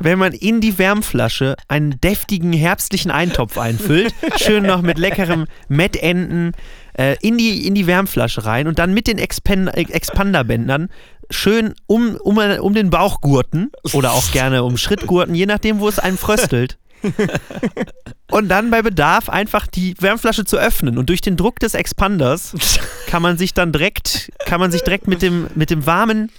wenn 0.01 0.19
man 0.19 0.33
in 0.33 0.59
die 0.59 0.77
Wärmflasche 0.77 1.55
einen 1.69 2.01
deftigen 2.01 2.51
herbstlichen 2.51 3.09
Eintopf 3.09 3.57
einfüllt, 3.57 4.13
schön 4.35 4.63
noch 4.63 4.81
mit 4.81 4.97
leckerem 4.97 5.45
Mettenten 5.69 6.51
äh, 6.97 7.15
in, 7.21 7.37
die, 7.37 7.65
in 7.65 7.73
die 7.73 7.87
Wärmflasche 7.87 8.45
rein 8.45 8.67
und 8.67 8.79
dann 8.79 8.93
mit 8.93 9.07
den 9.07 9.17
Expan 9.17 9.69
äh, 9.69 9.85
Expanderbändern 9.89 10.89
schön 11.29 11.73
um, 11.87 12.15
um, 12.17 12.37
um 12.37 12.73
den 12.73 12.89
Bauch 12.89 13.21
gurten 13.21 13.71
oder 13.93 14.11
auch 14.11 14.31
gerne 14.31 14.63
um 14.63 14.77
Schrittgurten, 14.77 15.35
je 15.35 15.45
nachdem, 15.45 15.79
wo 15.79 15.87
es 15.87 15.99
einem 15.99 16.17
fröstelt. 16.17 16.77
Und 18.31 18.49
dann 18.49 18.69
bei 18.71 18.81
Bedarf 18.81 19.29
einfach 19.29 19.67
die 19.67 19.95
Wärmflasche 19.99 20.43
zu 20.43 20.57
öffnen 20.57 20.97
und 20.97 21.07
durch 21.07 21.21
den 21.21 21.37
Druck 21.37 21.59
des 21.59 21.73
Expanders 21.73 22.55
kann 23.07 23.21
man 23.21 23.37
sich 23.37 23.53
dann 23.53 23.71
direkt, 23.71 24.31
kann 24.45 24.59
man 24.59 24.71
sich 24.71 24.83
direkt 24.83 25.07
mit 25.07 25.21
dem, 25.21 25.47
mit 25.55 25.69
dem 25.69 25.85
warmen, 25.85 26.29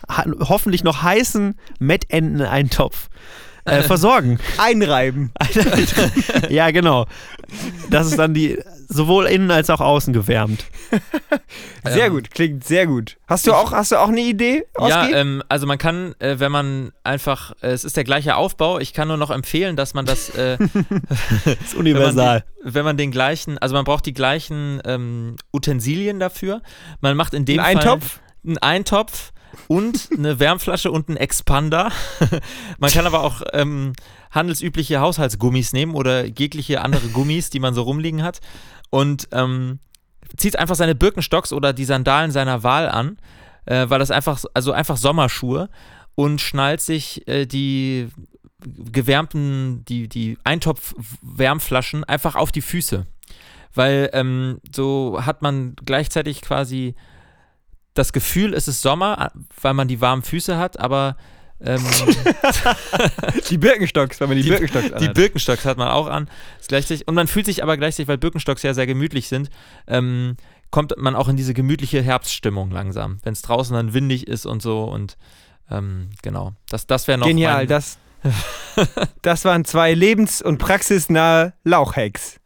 hoffentlich 0.41 0.85
noch 0.85 1.03
heißen 1.03 1.59
Mettenteneintopf 1.79 3.09
äh, 3.69 3.83
versorgen. 3.83 4.39
Einreiben. 4.59 5.31
ja, 6.49 6.71
genau. 6.71 7.07
Das 7.91 8.07
ist 8.07 8.19
dann 8.19 8.35
die 8.35 8.59
sowohl 8.89 9.27
innen 9.27 9.51
als 9.51 9.71
auch 9.71 9.81
außen 9.81 10.13
gewärmt. 10.13 10.65
Sehr 11.85 12.07
Ähm, 12.07 12.13
gut, 12.15 12.31
klingt 12.31 12.65
sehr 12.65 12.87
gut. 12.87 13.17
Hast 13.27 13.47
du 13.47 13.53
auch, 13.53 13.73
hast 13.73 13.93
du 13.93 13.97
auch 13.97 14.09
eine 14.09 14.21
Idee, 14.21 14.65
Ja, 14.81 15.03
Oski? 15.03 15.13
ähm, 15.15 15.43
also 15.49 15.67
man 15.67 15.77
kann, 15.79 16.15
äh, 16.19 16.39
wenn 16.39 16.51
man 16.51 16.93
einfach, 17.05 17.53
äh, 17.63 17.69
es 17.69 17.85
ist 17.85 17.97
der 17.97 18.05
gleiche 18.05 18.37
Aufbau, 18.37 18.79
ich 18.79 18.93
kann 18.95 19.09
nur 19.09 19.17
noch 19.19 19.31
empfehlen, 19.31 19.77
dass 19.77 19.93
man 19.95 20.07
das, 20.07 20.31
äh, 20.31 20.57
Das 20.59 20.69
ist 20.71 20.89
wenn, 21.49 21.53
man 21.73 21.79
universal. 21.81 22.45
wenn 22.63 22.85
man 22.85 22.97
den 22.97 23.11
gleichen, 23.11 23.59
also 23.59 23.75
man 23.75 23.85
braucht 23.85 24.07
die 24.07 24.15
gleichen 24.15 24.81
ähm, 24.87 25.37
Utensilien 25.53 26.19
dafür. 26.19 26.63
Man 27.01 27.17
macht 27.17 27.35
in 27.35 27.45
dem 27.45 27.61
Ein 27.61 27.79
Fall 27.79 27.93
Eintopf? 27.93 28.21
einen 28.47 28.59
Eintopf 28.59 29.33
und 29.67 30.11
eine 30.17 30.39
Wärmflasche 30.41 30.91
und 30.91 31.09
einen 31.09 31.17
Expander. 31.17 31.93
man 32.79 32.91
kann 32.91 33.07
aber 33.07 33.23
auch 33.23 33.43
ähm, 33.53 33.93
handelsübliche 34.31 35.01
Haushaltsgummis 35.01 35.73
nehmen 35.73 35.95
oder 35.95 36.25
jegliche 36.25 36.81
andere 36.81 37.09
Gummis, 37.09 37.51
die 37.51 37.61
man 37.61 37.75
so 37.75 37.83
rumliegen 37.83 38.23
hat 38.23 38.41
und 38.91 39.29
ähm, 39.33 39.81
zieht 40.37 40.59
einfach 40.59 40.75
seine 40.77 40.95
Birkenstocks 40.95 41.53
oder 41.53 41.73
die 41.73 41.85
Sandalen 41.85 42.31
seiner 42.31 42.63
Wahl 42.63 42.89
an, 42.89 43.19
äh, 43.67 43.89
weil 43.89 43.99
das 43.99 44.11
einfach, 44.11 44.43
also 44.55 44.73
einfach 44.73 44.97
Sommerschuhe 44.97 45.69
und 46.15 46.41
schnallt 46.41 46.81
sich 46.81 47.27
äh, 47.29 47.47
die 47.47 48.09
gewärmten, 48.61 49.85
die, 49.85 50.09
die 50.09 50.37
Eintopf-Wärmflaschen 50.45 52.05
einfach 52.05 52.35
auf 52.35 52.51
die 52.51 52.63
Füße. 52.63 53.07
Weil 53.75 54.11
ähm, 54.13 54.61
so 54.75 55.25
hat 55.25 55.43
man 55.43 55.77
gleichzeitig 55.85 56.43
quasi 56.43 56.95
das 57.99 58.13
Gefühl, 58.13 58.55
es 58.55 58.69
ist 58.69 58.81
Sommer, 58.83 59.33
weil 59.61 59.75
man 59.75 59.89
die 59.89 60.01
warmen 60.01 60.23
Füße 60.23 60.57
hat, 60.57 60.79
aber 60.79 61.17
ähm, 61.61 61.85
Die 63.51 63.59
Birkenstocks, 63.59 64.21
wenn 64.21 64.29
man 64.29 64.37
die, 64.37 64.45
Die- 64.45 64.51
Birkenstocks 64.51 64.87
die 64.89 64.95
anhat. 64.95 65.15
Birkenstocks 65.15 65.65
hat 65.65 65.77
man 65.77 65.89
auch 65.89 66.07
an. 66.07 66.31
Ist 66.61 66.69
gleichzeitig, 66.69 67.09
und 67.09 67.15
man 67.17 67.27
fühlt 67.27 67.47
sich 67.47 67.63
aber 67.63 67.77
gleichzeitig, 67.77 68.07
weil 68.09 68.19
Birkenstocks 68.19 68.63
ja 68.63 68.75
sehr 68.75 68.87
gemütlich 68.87 69.29
sind, 69.29 69.51
ähm, 69.89 70.37
kommt 70.71 70.95
man 70.99 71.17
auch 71.17 71.29
in 71.29 71.37
diese 71.37 71.55
gemütliche 71.55 72.01
Herbststimmung 72.03 72.71
langsam, 72.71 73.19
wenn 73.25 73.33
es 73.33 73.43
draußen 73.43 73.75
dann 73.75 73.93
windig 73.95 74.29
ist 74.29 74.47
und 74.47 74.63
so 74.63 74.85
und 74.85 75.17
ähm, 75.71 76.11
genau. 76.23 76.53
Das, 76.69 76.87
das 76.87 77.09
wäre 77.09 77.19
noch 77.19 77.27
Genial, 77.27 77.57
mein, 77.59 77.67
das, 77.69 77.99
das 79.23 79.45
waren 79.45 79.65
zwei 79.65 79.95
lebens- 79.95 80.43
und 80.43 80.59
praxisnahe 80.59 81.55
Lauchhacks. 81.65 82.39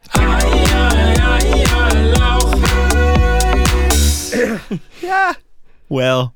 Well. 5.89 6.31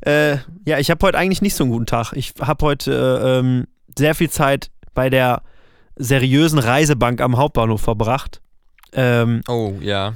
Äh, 0.00 0.38
ja, 0.66 0.78
ich 0.78 0.90
habe 0.90 1.06
heute 1.06 1.16
eigentlich 1.18 1.42
nicht 1.42 1.54
so 1.54 1.64
einen 1.64 1.72
guten 1.72 1.86
Tag. 1.86 2.12
Ich 2.14 2.34
habe 2.40 2.64
heute 2.66 2.92
äh, 2.92 3.38
ähm, 3.38 3.66
sehr 3.96 4.14
viel 4.14 4.28
Zeit 4.28 4.70
bei 4.94 5.08
der 5.10 5.42
seriösen 5.96 6.58
Reisebank 6.58 7.20
am 7.20 7.36
Hauptbahnhof 7.36 7.80
verbracht. 7.80 8.40
Ähm, 8.92 9.42
Oh, 9.48 9.74
ja. 9.80 10.14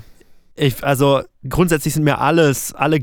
Ich, 0.59 0.83
also 0.85 1.23
grundsätzlich 1.49 1.95
sind 1.95 2.05
mir 2.05 2.19
alles, 2.19 2.75
alle 2.75 2.97
äh, 2.97 3.01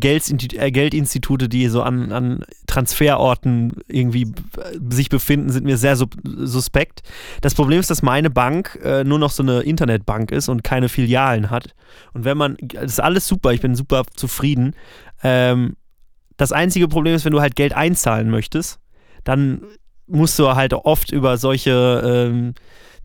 Geldinstitute, 0.72 1.50
die 1.50 1.68
so 1.68 1.82
an, 1.82 2.12
an 2.12 2.44
Transferorten 2.68 3.74
irgendwie 3.88 4.26
b- 4.26 4.36
sich 4.90 5.10
befinden, 5.10 5.50
sind 5.50 5.66
mir 5.66 5.78
sehr 5.78 5.96
sub 5.96 6.14
suspekt. 6.24 7.02
Das 7.42 7.56
Problem 7.56 7.80
ist, 7.80 7.90
dass 7.90 8.02
meine 8.02 8.30
Bank 8.30 8.80
äh, 8.84 9.04
nur 9.04 9.20
noch 9.20 9.32
so 9.32 9.42
eine 9.42 9.62
Internetbank 9.62 10.32
ist 10.32 10.50
und 10.50 10.64
keine 10.64 10.90
Filialen 10.90 11.50
hat. 11.50 11.74
Und 12.14 12.26
wenn 12.26 12.38
man, 12.38 12.58
das 12.62 12.94
ist 12.94 13.00
alles 13.00 13.28
super, 13.28 13.54
ich 13.54 13.62
bin 13.62 13.76
super 13.76 14.04
zufrieden. 14.16 14.76
Ähm, 15.24 15.76
das 16.38 16.52
einzige 16.52 16.88
Problem 16.88 17.16
ist, 17.16 17.26
wenn 17.26 17.34
du 17.34 17.42
halt 17.42 17.56
Geld 17.56 17.74
einzahlen 17.74 18.30
möchtest, 18.30 18.80
dann 19.24 19.62
musst 20.08 20.38
du 20.38 20.54
halt 20.56 20.74
oft 20.74 21.12
über 21.12 21.38
solche 21.38 22.28
ähm, 22.30 22.54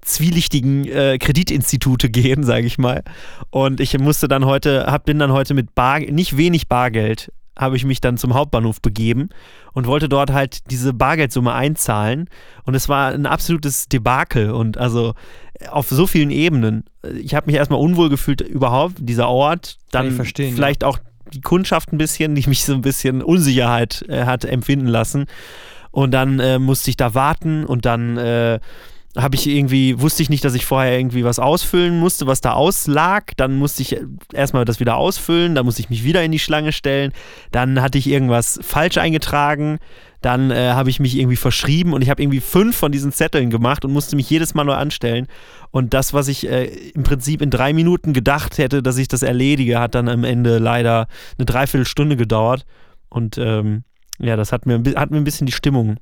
zwielichtigen 0.03 0.87
äh, 0.87 1.19
Kreditinstitute 1.19 2.11
gehen, 2.11 2.45
sage 2.45 2.67
ich 2.67 2.79
mal. 2.79 3.03
Und 3.51 3.81
ich 3.81 3.99
musste 3.99 4.29
dann 4.29 4.45
heute, 4.45 4.87
hab, 4.87 5.05
bin 5.05 5.19
dann 5.19 5.33
heute 5.33 5.55
mit 5.55 5.75
Bar, 5.75 6.01
nicht 6.01 6.37
wenig 6.37 6.69
Bargeld, 6.69 7.33
habe 7.57 7.77
ich 7.77 7.85
mich 7.85 8.01
dann 8.01 8.17
zum 8.17 8.35
Hauptbahnhof 8.35 8.81
begeben 8.81 9.29
und 9.73 9.87
wollte 9.87 10.09
dort 10.09 10.33
halt 10.33 10.71
diese 10.71 10.95
Bargeldsumme 10.95 11.53
einzahlen. 11.53 12.29
Und 12.65 12.75
es 12.75 12.89
war 12.89 13.13
ein 13.13 13.27
absolutes 13.27 13.87
Debakel 13.87 14.51
und 14.51 14.79
also 14.79 15.15
auf 15.69 15.89
so 15.89 16.07
vielen 16.07 16.31
Ebenen. 16.31 16.85
Ich 17.23 17.35
habe 17.35 17.47
mich 17.47 17.57
erstmal 17.57 17.81
unwohl 17.81 18.09
gefühlt 18.09 18.41
überhaupt, 18.41 18.95
dieser 18.99 19.29
Ort. 19.29 19.77
Dann 19.91 20.25
vielleicht 20.25 20.85
auch 20.85 20.99
die 21.33 21.43
Kundschaft 21.43 21.93
ein 21.93 21.99
bisschen, 21.99 22.35
die 22.35 22.49
mich 22.49 22.65
so 22.65 22.73
ein 22.73 22.81
bisschen 22.81 23.23
Unsicherheit 23.23 24.05
äh, 24.09 24.25
hat 24.25 24.45
empfinden 24.45 24.87
lassen. 24.87 25.27
Und 25.91 26.13
dann 26.13 26.39
äh, 26.41 26.59
musste 26.59 26.91
ich 26.91 26.97
da 26.97 27.15
warten 27.15 27.65
und 27.65 27.85
dann 27.85 28.17
äh, 28.17 28.61
habe 29.17 29.35
ich 29.35 29.49
irgendwie, 29.49 30.01
wusste 30.01 30.23
ich 30.23 30.31
nicht, 30.31 30.45
dass 30.45 30.55
ich 30.55 30.65
vorher 30.65 30.97
irgendwie 30.97 31.25
was 31.25 31.41
ausfüllen 31.41 31.99
musste, 31.99 32.29
was 32.29 32.41
da 32.41 32.53
auslag. 32.53 33.37
Dann 33.37 33.57
musste 33.57 33.83
ich 33.83 33.97
erstmal 34.33 34.65
das 34.65 34.79
wieder 34.79 34.97
ausfüllen, 34.97 35.57
dann 35.57 35.65
musste 35.65 35.83
ich 35.83 35.91
mich 35.91 36.05
wieder 36.05 36.23
in 36.23 36.31
die 36.31 36.39
Schlange 36.39 36.73
stellen. 36.73 37.13
Dann 37.51 37.83
hatte 37.83 37.99
ich 37.99 38.07
irgendwas 38.07 38.61
falsch 38.63 38.99
eingetragen. 38.99 39.79
Dann 40.21 40.51
äh, 40.51 40.73
habe 40.75 40.91
ich 40.91 41.01
mich 41.01 41.19
irgendwie 41.19 41.37
verschrieben 41.37 41.93
und 41.93 42.03
ich 42.03 42.11
habe 42.11 42.23
irgendwie 42.23 42.41
fünf 42.41 42.77
von 42.77 42.93
diesen 42.93 43.11
Zetteln 43.11 43.51
gemacht 43.51 43.85
und 43.85 43.93
musste 43.93 44.17
mich 44.17 44.29
jedes 44.29 44.55
Mal 44.55 44.65
neu 44.65 44.75
anstellen. 44.75 45.27
Und 45.71 45.95
das, 45.95 46.13
was 46.13 46.29
ich 46.29 46.49
äh, 46.49 46.67
im 46.67 47.03
Prinzip 47.03 47.41
in 47.43 47.51
drei 47.51 47.73
Minuten 47.73 48.13
gedacht 48.13 48.59
hätte, 48.59 48.83
dass 48.83 48.99
ich 48.99 49.09
das 49.09 49.23
erledige, 49.23 49.81
hat 49.81 49.95
dann 49.95 50.09
am 50.09 50.25
Ende 50.25 50.59
leider 50.59 51.09
eine 51.39 51.47
Dreiviertelstunde 51.47 52.17
gedauert. 52.17 52.67
Und 53.09 53.39
ähm, 53.39 53.83
ja, 54.21 54.37
das 54.37 54.53
hat 54.53 54.67
mir, 54.67 54.83
hat 54.95 55.11
mir 55.11 55.17
ein 55.17 55.25
bisschen 55.25 55.47
die 55.47 55.53
Stimmung, 55.53 55.97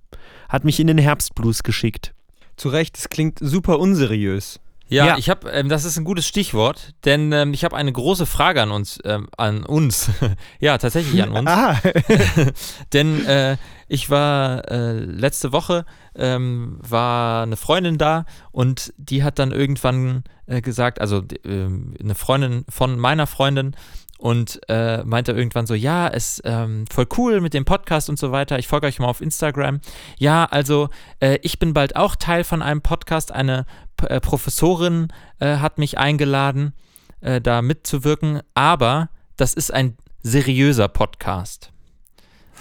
hat 0.49 0.65
mich 0.65 0.81
in 0.81 0.89
den 0.89 0.99
Herbstblues 0.99 1.63
geschickt. 1.63 2.13
Zu 2.59 2.69
Recht, 2.69 2.99
es 2.99 3.09
klingt 3.09 3.39
super 3.41 3.79
unseriös. 3.79 4.61
Ja, 4.91 5.07
Ja. 5.07 5.19
ich 5.19 5.29
habe, 5.29 5.51
ähm, 5.51 5.69
das 5.69 5.85
ist 5.85 5.99
ein 5.99 6.05
gutes 6.05 6.27
Stichwort, 6.27 6.95
denn 7.05 7.31
ähm, 7.33 7.53
ich 7.53 7.63
habe 7.63 7.77
eine 7.77 7.93
große 7.93 8.25
Frage 8.25 8.63
an 8.63 8.71
uns, 8.71 8.99
ähm, 9.05 9.29
an 9.37 9.65
uns. 9.65 10.11
ja, 10.61 10.79
tatsächlich 10.79 11.23
an 11.23 11.31
uns. 11.31 11.47
Ah, 11.49 11.79
Denn 12.93 13.25
äh, 13.27 13.57
ich 13.87 14.11
war 14.11 14.69
äh, 14.71 14.93
letzte 14.99 15.53
Woche 15.53 15.85
ähm, 16.15 16.79
war 16.81 17.43
eine 17.43 17.57
Freundin 17.57 17.99
da 17.99 18.25
und 18.51 18.93
die 18.97 19.23
hat 19.23 19.39
dann 19.39 19.53
irgendwann 19.53 20.25
äh, 20.47 20.63
gesagt, 20.63 21.01
also 21.01 21.23
ähm, 21.45 21.95
eine 22.03 22.15
Freundin 22.15 22.65
von 22.69 22.99
meiner 22.99 23.27
Freundin 23.27 23.77
und 24.19 24.61
äh, 24.69 25.03
meinte 25.05 25.33
irgendwann 25.33 25.67
so, 25.67 25.75
ja, 25.75 26.09
ist 26.09 26.43
ähm, 26.45 26.85
voll 26.93 27.07
cool 27.17 27.41
mit 27.41 27.55
dem 27.55 27.65
Podcast 27.65 28.11
und 28.11 28.19
so 28.19 28.33
weiter. 28.33 28.59
Ich 28.59 28.67
folge 28.69 28.87
euch 28.89 28.99
mal 28.99 29.07
auf 29.07 29.21
Instagram. 29.21 29.81
Ja, 30.19 30.45
also 30.45 30.89
äh, 31.21 31.39
ich 31.43 31.59
bin 31.59 31.73
bald 31.73 31.97
auch 31.97 32.17
Teil 32.17 32.45
von 32.45 32.61
einem 32.61 32.83
Podcast. 32.83 33.33
Eine 33.33 33.65
P 33.97 34.07
äh, 34.07 34.21
Professorin 34.21 35.09
äh, 35.39 35.57
hat 35.59 35.79
mich 35.79 35.99
eingeladen, 35.99 36.73
äh, 37.21 37.41
da 37.41 37.63
mitzuwirken, 37.63 38.41
aber 38.55 39.09
das 39.37 39.55
ist 39.55 39.73
ein 39.73 39.97
seriöser 40.23 40.89
Podcast. 40.89 41.71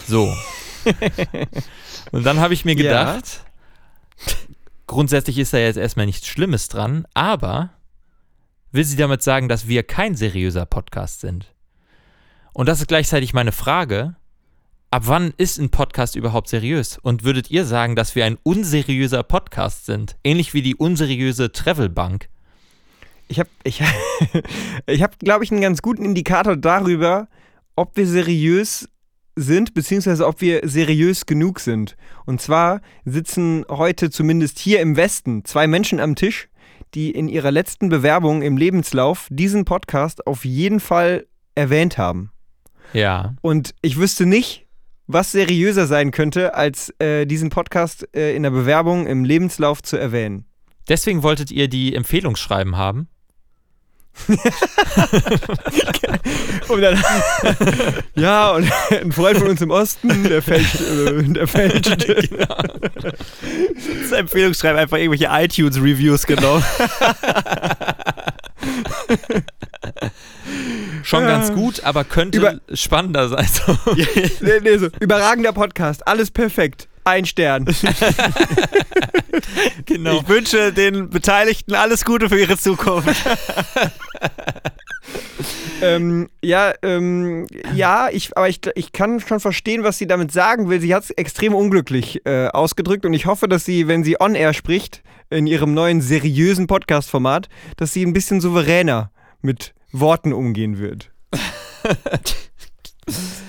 So. 0.08 0.32
Und 2.12 2.24
dann 2.24 2.40
habe 2.40 2.54
ich 2.54 2.66
mir 2.66 2.76
Ja. 2.76 2.84
gedacht, 3.16 3.44
grundsätzlich 4.86 5.38
ist 5.40 5.54
da 5.54 5.58
jetzt 5.58 5.78
erstmal 5.78 6.06
nichts 6.06 6.28
Schlimmes 6.28 6.68
dran, 6.70 7.06
aber 7.14 7.72
will 8.72 8.84
sie 8.84 8.98
damit 8.98 9.22
sagen, 9.22 9.48
dass 9.50 9.68
wir 9.68 9.84
kein 9.84 10.16
seriöser 10.16 10.66
Podcast 10.66 11.22
sind? 11.22 11.54
Und 12.54 12.68
das 12.68 12.80
ist 12.80 12.88
gleichzeitig 12.88 13.34
meine 13.34 13.52
Frage. 13.52 14.16
Ab 14.90 15.04
wann 15.06 15.34
ist 15.38 15.60
ein 15.60 15.70
Podcast 15.70 16.16
überhaupt 16.16 16.48
seriös? 16.48 16.98
Und 16.98 17.24
würdet 17.24 17.52
ihr 17.52 17.66
sagen, 17.66 17.96
dass 17.96 18.16
wir 18.16 18.26
ein 18.26 18.38
unseriöser 18.44 19.24
Podcast 19.24 19.86
sind? 19.86 20.16
Ähnlich 20.24 20.54
wie 20.54 20.62
die 20.62 20.76
unseriöse 20.76 21.52
Travelbank. 21.52 22.30
ich 23.28 23.40
habe, 23.40 23.50
ich, 23.64 23.84
ich 24.88 25.04
hab, 25.04 25.20
glaube 25.20 25.44
ich, 25.44 25.52
einen 25.52 25.62
ganz 25.62 25.82
guten 25.82 26.06
Indikator 26.06 26.56
darüber, 26.56 27.28
ob 27.76 27.96
wir 27.96 28.08
seriös 28.08 28.90
sind, 29.36 29.74
beziehungsweise 29.74 30.26
ob 30.26 30.42
wir 30.42 30.62
seriös 30.64 31.26
genug 31.26 31.60
sind. 31.60 31.96
Und 32.26 32.42
zwar 32.42 32.82
sitzen 33.06 33.66
heute 33.70 34.10
zumindest 34.10 34.58
hier 34.58 34.82
im 34.82 34.96
Westen 34.96 35.46
zwei 35.46 35.68
Menschen 35.68 36.00
am 36.00 36.16
Tisch, 36.16 36.50
die 36.98 37.12
in 37.12 37.30
ihrer 37.30 37.52
letzten 37.52 37.90
Bewerbung 37.90 38.42
im 38.42 38.58
Lebenslauf 38.58 39.28
diesen 39.30 39.66
Podcast 39.66 40.26
auf 40.26 40.44
jeden 40.44 40.80
Fall 40.80 41.28
erwähnt 41.54 42.00
haben. 42.00 42.32
Ja. 42.92 43.36
Und 43.42 43.76
ich 43.84 43.98
wüsste 43.98 44.26
nicht, 44.26 44.66
was 45.06 45.32
seriöser 45.32 45.86
sein 45.86 46.10
könnte, 46.10 46.56
als 46.56 46.90
äh, 46.98 47.28
diesen 47.28 47.52
Podcast 47.52 48.10
äh, 48.16 48.36
in 48.36 48.42
der 48.42 48.50
Bewerbung 48.50 49.06
im 49.06 49.26
Lebenslauf 49.26 49.84
zu 49.84 49.96
erwähnen. 49.96 50.46
Deswegen 50.90 51.22
wolltet 51.22 51.52
ihr 51.52 51.68
die 51.68 51.94
Empfehlungsschreiben 51.94 52.78
haben? 52.78 53.08
Und 56.68 56.82
dann, 56.82 57.02
ja, 58.16 58.52
und 58.52 58.70
ein 59.02 59.12
Freund 59.12 59.38
von 59.38 59.48
uns 59.50 59.62
im 59.62 59.72
Osten, 59.72 60.24
der 60.24 60.42
fälscht, 60.42 60.82
äh, 60.82 61.24
der 61.24 61.48
fälscht. 61.48 62.08
Das 64.02 64.12
Empfehlungsschreiben 64.12 64.80
einfach 64.80 64.98
irgendwelche 64.98 65.28
iTunes-Reviews 65.32 66.26
genommen. 66.26 66.64
Schon 71.04 71.24
Ja. 71.24 71.28
ganz 71.30 71.54
gut, 71.54 71.84
aber 71.84 72.04
könnte 72.04 72.40
Über- 72.40 72.60
spannender 72.74 73.30
sein. 73.30 73.48
So. 73.48 73.78
nee, 73.96 74.60
nee, 74.62 74.78
so. 74.78 74.88
Überragender 75.00 75.54
Podcast, 75.54 76.06
alles 76.08 76.32
perfekt. 76.32 76.88
Ein 77.08 77.26
Stern. 77.26 77.64
genau. 79.86 80.20
Ich 80.20 80.28
wünsche 80.28 80.74
den 80.74 81.10
Beteiligten 81.10 81.74
alles 81.74 82.04
Gute 82.04 82.28
für 82.28 82.38
ihre 82.38 82.58
Zukunft. 82.58 83.16
ähm, 85.82 86.28
ja, 86.44 86.74
ähm, 86.82 87.48
ja, 87.74 88.10
ich, 88.12 88.36
aber 88.36 88.50
ich, 88.50 88.60
ich 88.76 88.92
kann 88.92 89.22
schon 89.22 89.40
verstehen, 89.40 89.84
was 89.84 89.98
sie 89.98 90.06
damit 90.06 90.34
sagen 90.34 90.70
will. 90.70 90.82
Sie 90.82 90.94
hat 90.94 91.04
es 91.04 91.12
extrem 91.12 91.56
unglücklich 91.56 92.26
äh, 92.26 92.48
ausgedrückt 92.48 93.06
und 93.06 93.14
ich 93.14 93.26
hoffe, 93.26 93.48
dass 93.48 93.64
sie, 93.64 93.88
wenn 93.88 94.04
sie 94.04 94.20
on-air 94.20 94.54
spricht, 94.54 95.02
in 95.30 95.48
ihrem 95.48 95.74
neuen 95.74 96.02
seriösen 96.02 96.68
Podcast-Format, 96.68 97.48
dass 97.78 97.94
sie 97.94 98.06
ein 98.06 98.12
bisschen 98.12 98.42
souveräner 98.42 99.12
mit 99.42 99.74
Worten 99.94 100.34
umgehen 100.34 100.78
wird. 100.78 101.10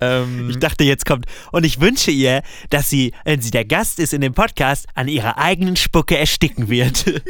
Ähm, 0.00 0.50
Ich 0.50 0.58
dachte, 0.58 0.84
jetzt 0.84 1.04
kommt. 1.06 1.26
Und 1.52 1.64
ich 1.64 1.80
wünsche 1.80 2.10
ihr, 2.10 2.42
dass 2.70 2.90
sie, 2.90 3.12
wenn 3.24 3.40
sie 3.40 3.50
der 3.50 3.64
Gast 3.64 3.98
ist 3.98 4.12
in 4.12 4.20
dem 4.20 4.34
Podcast, 4.34 4.86
an 4.94 5.08
ihrer 5.08 5.38
eigenen 5.38 5.76
Spucke 5.76 6.16
ersticken 6.18 6.68
wird. 6.68 7.06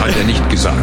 Hat 0.00 0.16
er 0.16 0.24
nicht 0.24 0.50
gesagt. 0.50 0.78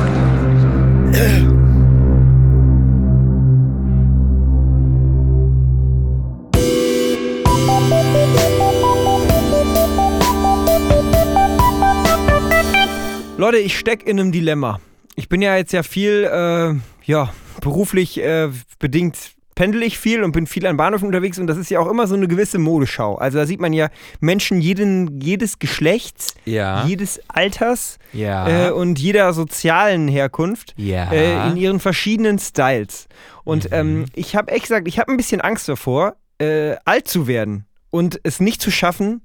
Leute, 13.38 13.58
ich 13.58 13.78
stecke 13.80 14.10
in 14.10 14.20
einem 14.20 14.32
Dilemma. 14.34 14.82
Ich 15.16 15.30
bin 15.30 15.42
ja 15.42 15.56
jetzt 15.56 15.72
ja 15.72 15.82
viel, 15.82 16.26
äh, 16.26 16.76
ja, 17.10 17.34
beruflich 17.62 18.22
äh, 18.22 18.50
bedingt 18.78 19.18
pendel 19.56 19.82
ich 19.82 19.98
viel 19.98 20.24
und 20.24 20.32
bin 20.32 20.46
viel 20.46 20.66
an 20.68 20.78
Bahnhöfen 20.78 21.08
unterwegs 21.08 21.40
und 21.40 21.48
das 21.48 21.58
ist 21.58 21.70
ja 21.72 21.80
auch 21.80 21.90
immer 21.90 22.06
so 22.08 22.14
eine 22.14 22.28
gewisse 22.28 22.60
Modeschau. 22.60 23.16
Also 23.16 23.40
da 23.40 23.46
sieht 23.48 23.60
man 23.60 23.74
ja 23.74 23.90
Menschen 24.20 24.62
jeden, 24.62 25.20
jedes 25.20 25.58
Geschlechts, 25.58 26.36
ja. 26.46 26.86
jedes 26.86 27.20
Alters 27.28 27.98
ja. 28.14 28.68
äh, 28.68 28.72
und 28.72 29.00
jeder 29.00 29.34
sozialen 29.34 30.08
Herkunft 30.08 30.76
ja. 30.78 31.12
äh, 31.12 31.50
in 31.50 31.58
ihren 31.58 31.80
verschiedenen 31.80 32.38
Styles. 32.38 33.08
Und 33.44 33.66
Mhm. 33.66 33.76
ähm, 33.76 34.06
ich 34.14 34.36
habe 34.36 34.52
echt 34.52 34.64
gesagt, 34.64 34.88
ich 34.88 35.00
habe 35.00 35.12
ein 35.12 35.18
bisschen 35.18 35.42
Angst 35.42 35.68
davor, 35.68 36.16
äh, 36.38 36.76
alt 36.86 37.08
zu 37.08 37.26
werden 37.28 37.66
und 37.90 38.20
es 38.24 38.40
nicht 38.40 38.62
zu 38.62 38.70
schaffen, 38.70 39.24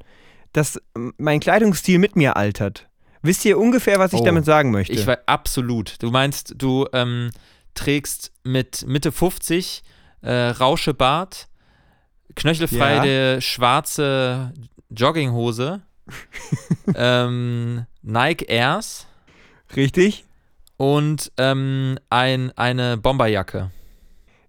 dass 0.53 0.81
mein 1.19 1.39
Kleidungsstil 1.39 1.99
mit 1.99 2.17
mir 2.17 2.37
altert. 2.37 2.89
Wisst 3.23 3.45
ihr 3.45 3.59
ungefähr, 3.59 3.99
was 3.99 4.13
ich 4.13 4.21
Oh, 4.21 4.25
damit 4.25 4.47
sagen 4.47 4.71
möchte? 4.71 4.95
Ich 4.95 5.07
weiß 5.07 5.19
absolut. 5.27 6.03
Du 6.03 6.11
meinst, 6.11 6.55
du 6.57 6.87
ähm, 6.93 7.31
trägst 7.75 8.33
mit 8.43 8.87
Mitte 8.87 9.13
50 9.13 9.83
äh, 10.23 10.33
Rauschebart, 10.33 11.49
knöchelfreie 12.35 13.41
schwarze 13.41 14.53
Jogginghose, 14.91 15.83
ähm, 16.95 17.87
Nike 18.03 18.47
Airs 18.49 19.07
Richtig? 19.75 20.25
und 20.77 21.33
ähm, 21.39 21.99
ein, 22.11 22.53
eine 22.57 22.97
Bomberjacke. 22.97 23.71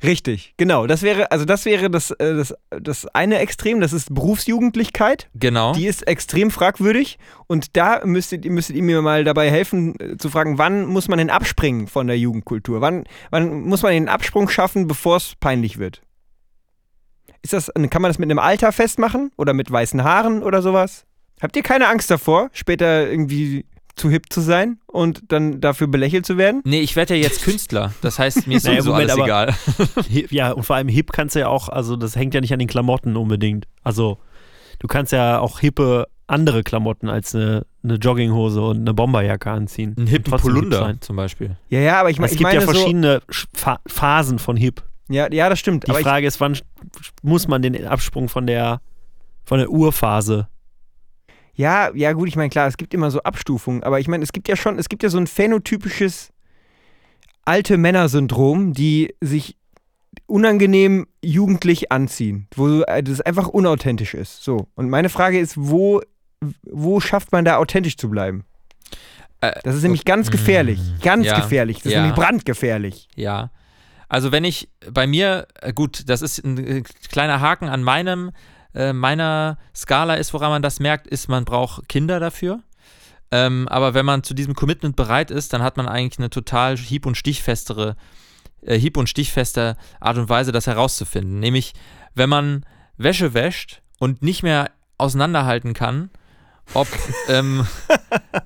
Richtig, 0.06 0.54
genau. 0.58 0.88
Das 0.88 1.02
wäre, 1.02 1.32
also 1.32 1.46
das 1.46 1.66
wäre 1.66 1.90
das, 1.90 2.12
äh, 2.12 2.36
das, 2.36 2.54
das 2.70 3.06
eine 3.08 3.40
Extrem, 3.40 3.80
das 3.82 3.94
ist 3.94 4.14
Berufsjugendlichkeit. 4.14 5.30
Genau. 5.36 5.74
Die 5.74 5.88
ist 5.88 6.08
extrem 6.08 6.52
fragwürdig 6.52 7.18
und 7.48 7.76
da 7.78 8.02
müsstet, 8.06 8.46
ihr- 8.46 8.52
müsstet 8.52 8.76
ihr 8.76 8.84
mir 8.84 9.02
mal 9.02 9.24
dabei 9.24 9.50
helfen 9.50 10.00
äh, 10.00 10.18
zu 10.18 10.30
fragen, 10.30 10.58
wann 10.58 10.86
muss 10.86 11.08
man 11.08 11.18
denn 11.18 11.30
abspringen 11.30 11.88
von 11.88 12.08
der 12.08 12.18
Jugendkultur? 12.20 12.82
Wann, 12.82 13.06
wann 13.32 13.62
muss 13.62 13.82
man 13.82 13.94
den 13.94 14.10
Absprung 14.10 14.50
schaffen, 14.50 14.88
bevor 14.88 15.18
es 15.18 15.34
peinlich 15.40 15.78
wird? 15.80 16.02
Ist 17.42 17.54
das, 17.54 17.72
kann 17.90 18.02
man 18.02 18.10
das 18.10 18.20
mit 18.20 18.30
einem 18.30 18.40
Alter 18.40 18.72
festmachen 18.72 19.32
oder 19.38 19.54
mit 19.54 19.70
weißen 19.72 20.04
Haaren 20.04 20.42
oder 20.44 20.62
sowas? 20.62 21.06
Habt 21.42 21.56
ihr 21.56 21.64
keine 21.64 21.88
Angst 21.88 22.10
davor, 22.10 22.50
später 22.54 23.10
irgendwie 23.10 23.66
zu 23.96 24.10
hip 24.10 24.26
zu 24.32 24.42
sein 24.42 24.80
und 24.88 25.24
dann 25.32 25.62
dafür 25.62 25.88
belächelt 25.88 26.26
zu 26.26 26.38
werden? 26.38 26.62
Nee, 26.66 26.82
ich 26.82 26.96
werde 26.96 27.16
ja 27.16 27.22
jetzt 27.24 27.44
Künstler. 27.44 27.94
Das 28.02 28.20
heißt, 28.20 28.46
mir 28.48 28.58
ist 28.58 28.66
Naja, 28.66 28.82
sowieso 28.82 28.92
Moment, 28.92 29.12
alles 29.12 29.24
egal. 29.24 30.26
Ja, 30.32 30.52
und 30.52 30.64
vor 30.64 30.76
allem 30.76 30.88
hip 30.90 31.12
kannst 31.14 31.36
du 31.36 31.40
ja 31.40 31.48
auch, 31.48 31.70
also 31.70 31.96
das 31.96 32.16
hängt 32.16 32.34
ja 32.34 32.42
nicht 32.42 32.52
an 32.54 32.60
den 32.60 32.68
Klamotten 32.68 33.16
unbedingt. 33.16 33.68
Also 33.84 34.18
du 34.80 34.88
kannst 34.88 35.12
ja 35.14 35.40
auch 35.40 35.60
hippe 35.60 36.08
andere 36.28 36.64
Klamotten 36.64 37.08
als 37.08 37.36
eine, 37.36 37.66
eine 37.84 37.96
Jogginghose 37.96 38.60
und 38.62 38.78
eine 38.80 38.94
Bomberjacke 38.96 39.50
anziehen. 39.52 39.96
Ein 39.98 40.08
hippen 40.08 40.34
hip 40.34 40.42
Polunder 40.42 40.80
sein. 40.80 40.98
zum 41.02 41.16
Beispiel. 41.16 41.56
Ja, 41.70 41.80
ja, 41.80 42.00
aber 42.00 42.10
ich, 42.10 42.18
mein- 42.20 42.26
Es 42.26 42.32
ich 42.34 42.40
gibt 42.40 42.50
meine 42.52 42.60
ja 42.62 42.66
so, 42.66 42.74
verschiedene 42.74 43.20
Sch- 43.30 43.46
Pha- 43.54 43.80
Phasen 43.88 44.40
von 44.40 44.58
hip. 44.58 44.82
ja, 45.08 45.32
ja, 45.32 45.48
das 45.50 45.60
stimmt. 45.60 45.88
Die 45.88 45.92
ich, 45.92 45.98
Frage 46.00 46.26
ist, 46.26 46.42
wann 46.42 46.58
muss 47.22 47.48
man 47.48 47.62
den 47.62 47.86
Absprung 47.88 48.28
von 48.28 48.48
der 48.48 48.82
von 49.44 49.60
der 49.60 49.70
Urphase? 49.70 50.48
Ja, 51.56 51.90
ja, 51.96 52.14
gut, 52.14 52.28
ich 52.28 52.36
meine, 52.36 52.50
klar, 52.50 52.68
es 52.68 52.78
gibt 52.78 52.94
immer 52.94 53.12
so 53.12 53.22
Abstufungen, 53.24 53.84
aber 53.84 54.00
ich 54.00 54.08
meine, 54.08 54.24
es 54.24 54.34
gibt 54.34 54.48
ja 54.48 54.56
schon, 54.56 54.78
es 54.78 54.90
gibt 54.90 55.04
ja 55.04 55.10
so 55.10 55.18
ein 55.18 55.28
phänotypisches 55.28 56.32
alte 57.46 57.78
Männer-Syndrom, 57.78 58.74
die 58.74 59.14
sich 59.22 59.56
unangenehm 60.28 61.08
jugendlich 61.24 61.92
anziehen, 61.92 62.48
wo 62.56 62.82
äh, 62.82 63.04
das 63.04 63.22
einfach 63.22 63.48
unauthentisch 63.48 64.14
ist. 64.14 64.44
So. 64.44 64.68
Und 64.76 64.90
meine 64.90 65.10
Frage 65.10 65.40
ist, 65.40 65.54
wo, 65.58 66.02
wo 66.64 67.00
schafft 67.00 67.32
man 67.32 67.46
da 67.46 67.58
authentisch 67.58 67.98
zu 67.98 68.10
bleiben? 68.10 68.44
Äh, 69.42 69.52
Das 69.64 69.76
ist 69.76 69.84
nämlich 69.84 70.06
ganz 70.06 70.32
gefährlich. 70.32 70.80
Ganz 71.02 71.28
Ja. 71.28 71.40
gefährlich. 71.40 71.78
Das 71.78 71.88
ist 71.88 71.94
Ja. 71.94 72.02
nämlich 72.02 72.16
brandgefährlich. 72.16 73.08
Ja. 73.16 73.52
Also 74.10 74.32
wenn 74.32 74.44
ich 74.44 74.70
bei 74.92 75.06
mir, 75.08 75.48
äh, 75.62 75.74
gut, 75.74 76.10
das 76.10 76.22
ist 76.22 76.44
ein 76.44 76.84
kleiner 77.10 77.40
Haken 77.42 77.68
an 77.70 77.84
meinem, 77.84 78.32
äh, 78.76 78.94
meiner 78.94 79.58
Skala 79.76 80.16
ist, 80.16 80.34
woran 80.34 80.50
man 80.52 80.62
das 80.62 80.80
merkt, 80.80 81.08
ist, 81.08 81.28
man 81.30 81.46
braucht 81.46 81.88
Kinder 81.90 82.20
dafür. 82.20 82.60
Ähm, 83.32 83.68
aber 83.70 83.94
wenn 83.94 84.06
man 84.06 84.22
zu 84.24 84.34
diesem 84.34 84.54
Commitment 84.54 84.96
bereit 84.96 85.32
ist, 85.32 85.52
dann 85.54 85.64
hat 85.64 85.78
man 85.78 85.88
eigentlich 85.88 86.20
eine 86.20 86.30
total 86.30 86.78
hieb- 86.78 87.06
und 87.08 87.16
stichfestere, 87.18 87.96
äh, 88.62 88.78
hieb- 88.78 88.98
und 88.98 89.10
stichfeste 89.10 89.78
Art 90.00 90.18
und 90.18 90.30
Weise, 90.30 90.52
das 90.52 90.68
herauszufinden. 90.68 91.40
Nämlich, 91.40 91.74
wenn 92.14 92.30
man 92.30 92.66
Wäsche 92.98 93.34
wäscht 93.34 93.82
und 94.00 94.22
nicht 94.22 94.44
mehr 94.44 94.70
auseinanderhalten 94.98 95.74
kann, 95.74 96.10
ob 96.74 96.88
ähm, 97.28 97.66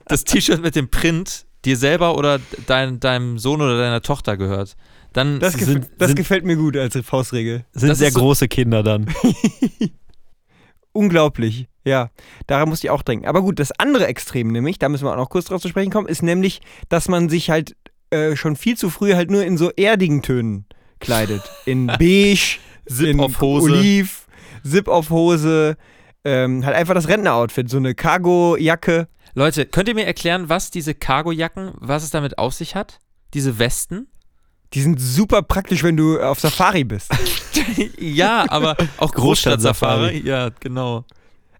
das 0.07 0.23
T-Shirt 0.23 0.61
mit 0.61 0.75
dem 0.75 0.89
Print 0.89 1.45
dir 1.65 1.75
selber 1.75 2.17
oder 2.17 2.39
dein, 2.67 2.99
deinem 3.01 3.37
Sohn 3.37 3.61
oder 3.61 3.77
deiner 3.77 4.01
Tochter 4.01 4.37
gehört. 4.37 4.77
Dann 5.11 5.39
Das, 5.39 5.53
Sind- 5.55 5.89
das 5.97 6.07
sind- 6.09 6.15
gefällt 6.15 6.45
mir 6.45 6.55
gut 6.55 6.77
als 6.77 6.95
Faustregel. 7.03 7.65
Sind 7.73 7.89
Das 7.89 7.97
sehr 7.99 8.11
so- 8.11 8.19
große 8.19 8.47
Kinder 8.47 8.81
dann. 8.81 9.07
Unglaublich, 10.91 11.67
ja. 11.83 12.09
Daran 12.47 12.69
musste 12.69 12.87
ich 12.87 12.91
auch 12.91 13.01
denken. 13.01 13.27
Aber 13.27 13.41
gut, 13.41 13.59
das 13.59 13.71
andere 13.71 14.07
Extrem 14.07 14.47
nämlich, 14.49 14.79
da 14.79 14.89
müssen 14.89 15.05
wir 15.05 15.11
auch 15.11 15.17
noch 15.17 15.29
kurz 15.29 15.45
drauf 15.45 15.61
zu 15.61 15.69
sprechen 15.69 15.91
kommen, 15.91 16.07
ist 16.07 16.23
nämlich, 16.23 16.61
dass 16.89 17.07
man 17.07 17.29
sich 17.29 17.49
halt 17.49 17.75
äh, 18.09 18.35
schon 18.35 18.55
viel 18.55 18.75
zu 18.77 18.89
früh 18.89 19.13
halt 19.13 19.29
nur 19.29 19.43
in 19.43 19.57
so 19.57 19.71
erdigen 19.71 20.21
Tönen 20.21 20.65
kleidet. 20.99 21.43
In 21.65 21.87
beige, 21.99 22.57
in 22.99 23.19
auf 23.19 23.39
Hose. 23.39 23.71
Oliv, 23.71 24.27
Zip 24.63 24.87
auf 24.87 25.09
Hose, 25.09 25.77
ähm, 26.25 26.65
halt 26.65 26.75
einfach 26.75 26.95
das 26.95 27.07
Rentneroutfit, 27.07 27.69
so 27.69 27.77
eine 27.77 27.95
Cargo-Jacke. 27.95 29.07
Leute, 29.35 29.65
könnt 29.65 29.87
ihr 29.87 29.95
mir 29.95 30.05
erklären, 30.05 30.49
was 30.49 30.71
diese 30.71 30.95
Cargojacken, 30.95 31.73
was 31.75 32.03
es 32.03 32.09
damit 32.09 32.39
auf 32.39 32.53
sich 32.53 32.75
hat? 32.75 32.99
Diese 33.33 33.59
Westen? 33.59 34.07
Die 34.73 34.81
sind 34.81 34.99
super 34.99 35.41
praktisch, 35.41 35.83
wenn 35.83 35.97
du 35.97 36.19
auf 36.19 36.39
Safari 36.39 36.83
bist. 36.83 37.11
ja, 37.99 38.45
aber 38.49 38.77
auch 38.97 39.11
Großstadt-Safari. 39.11 40.21
Ja, 40.23 40.49
genau. 40.59 41.05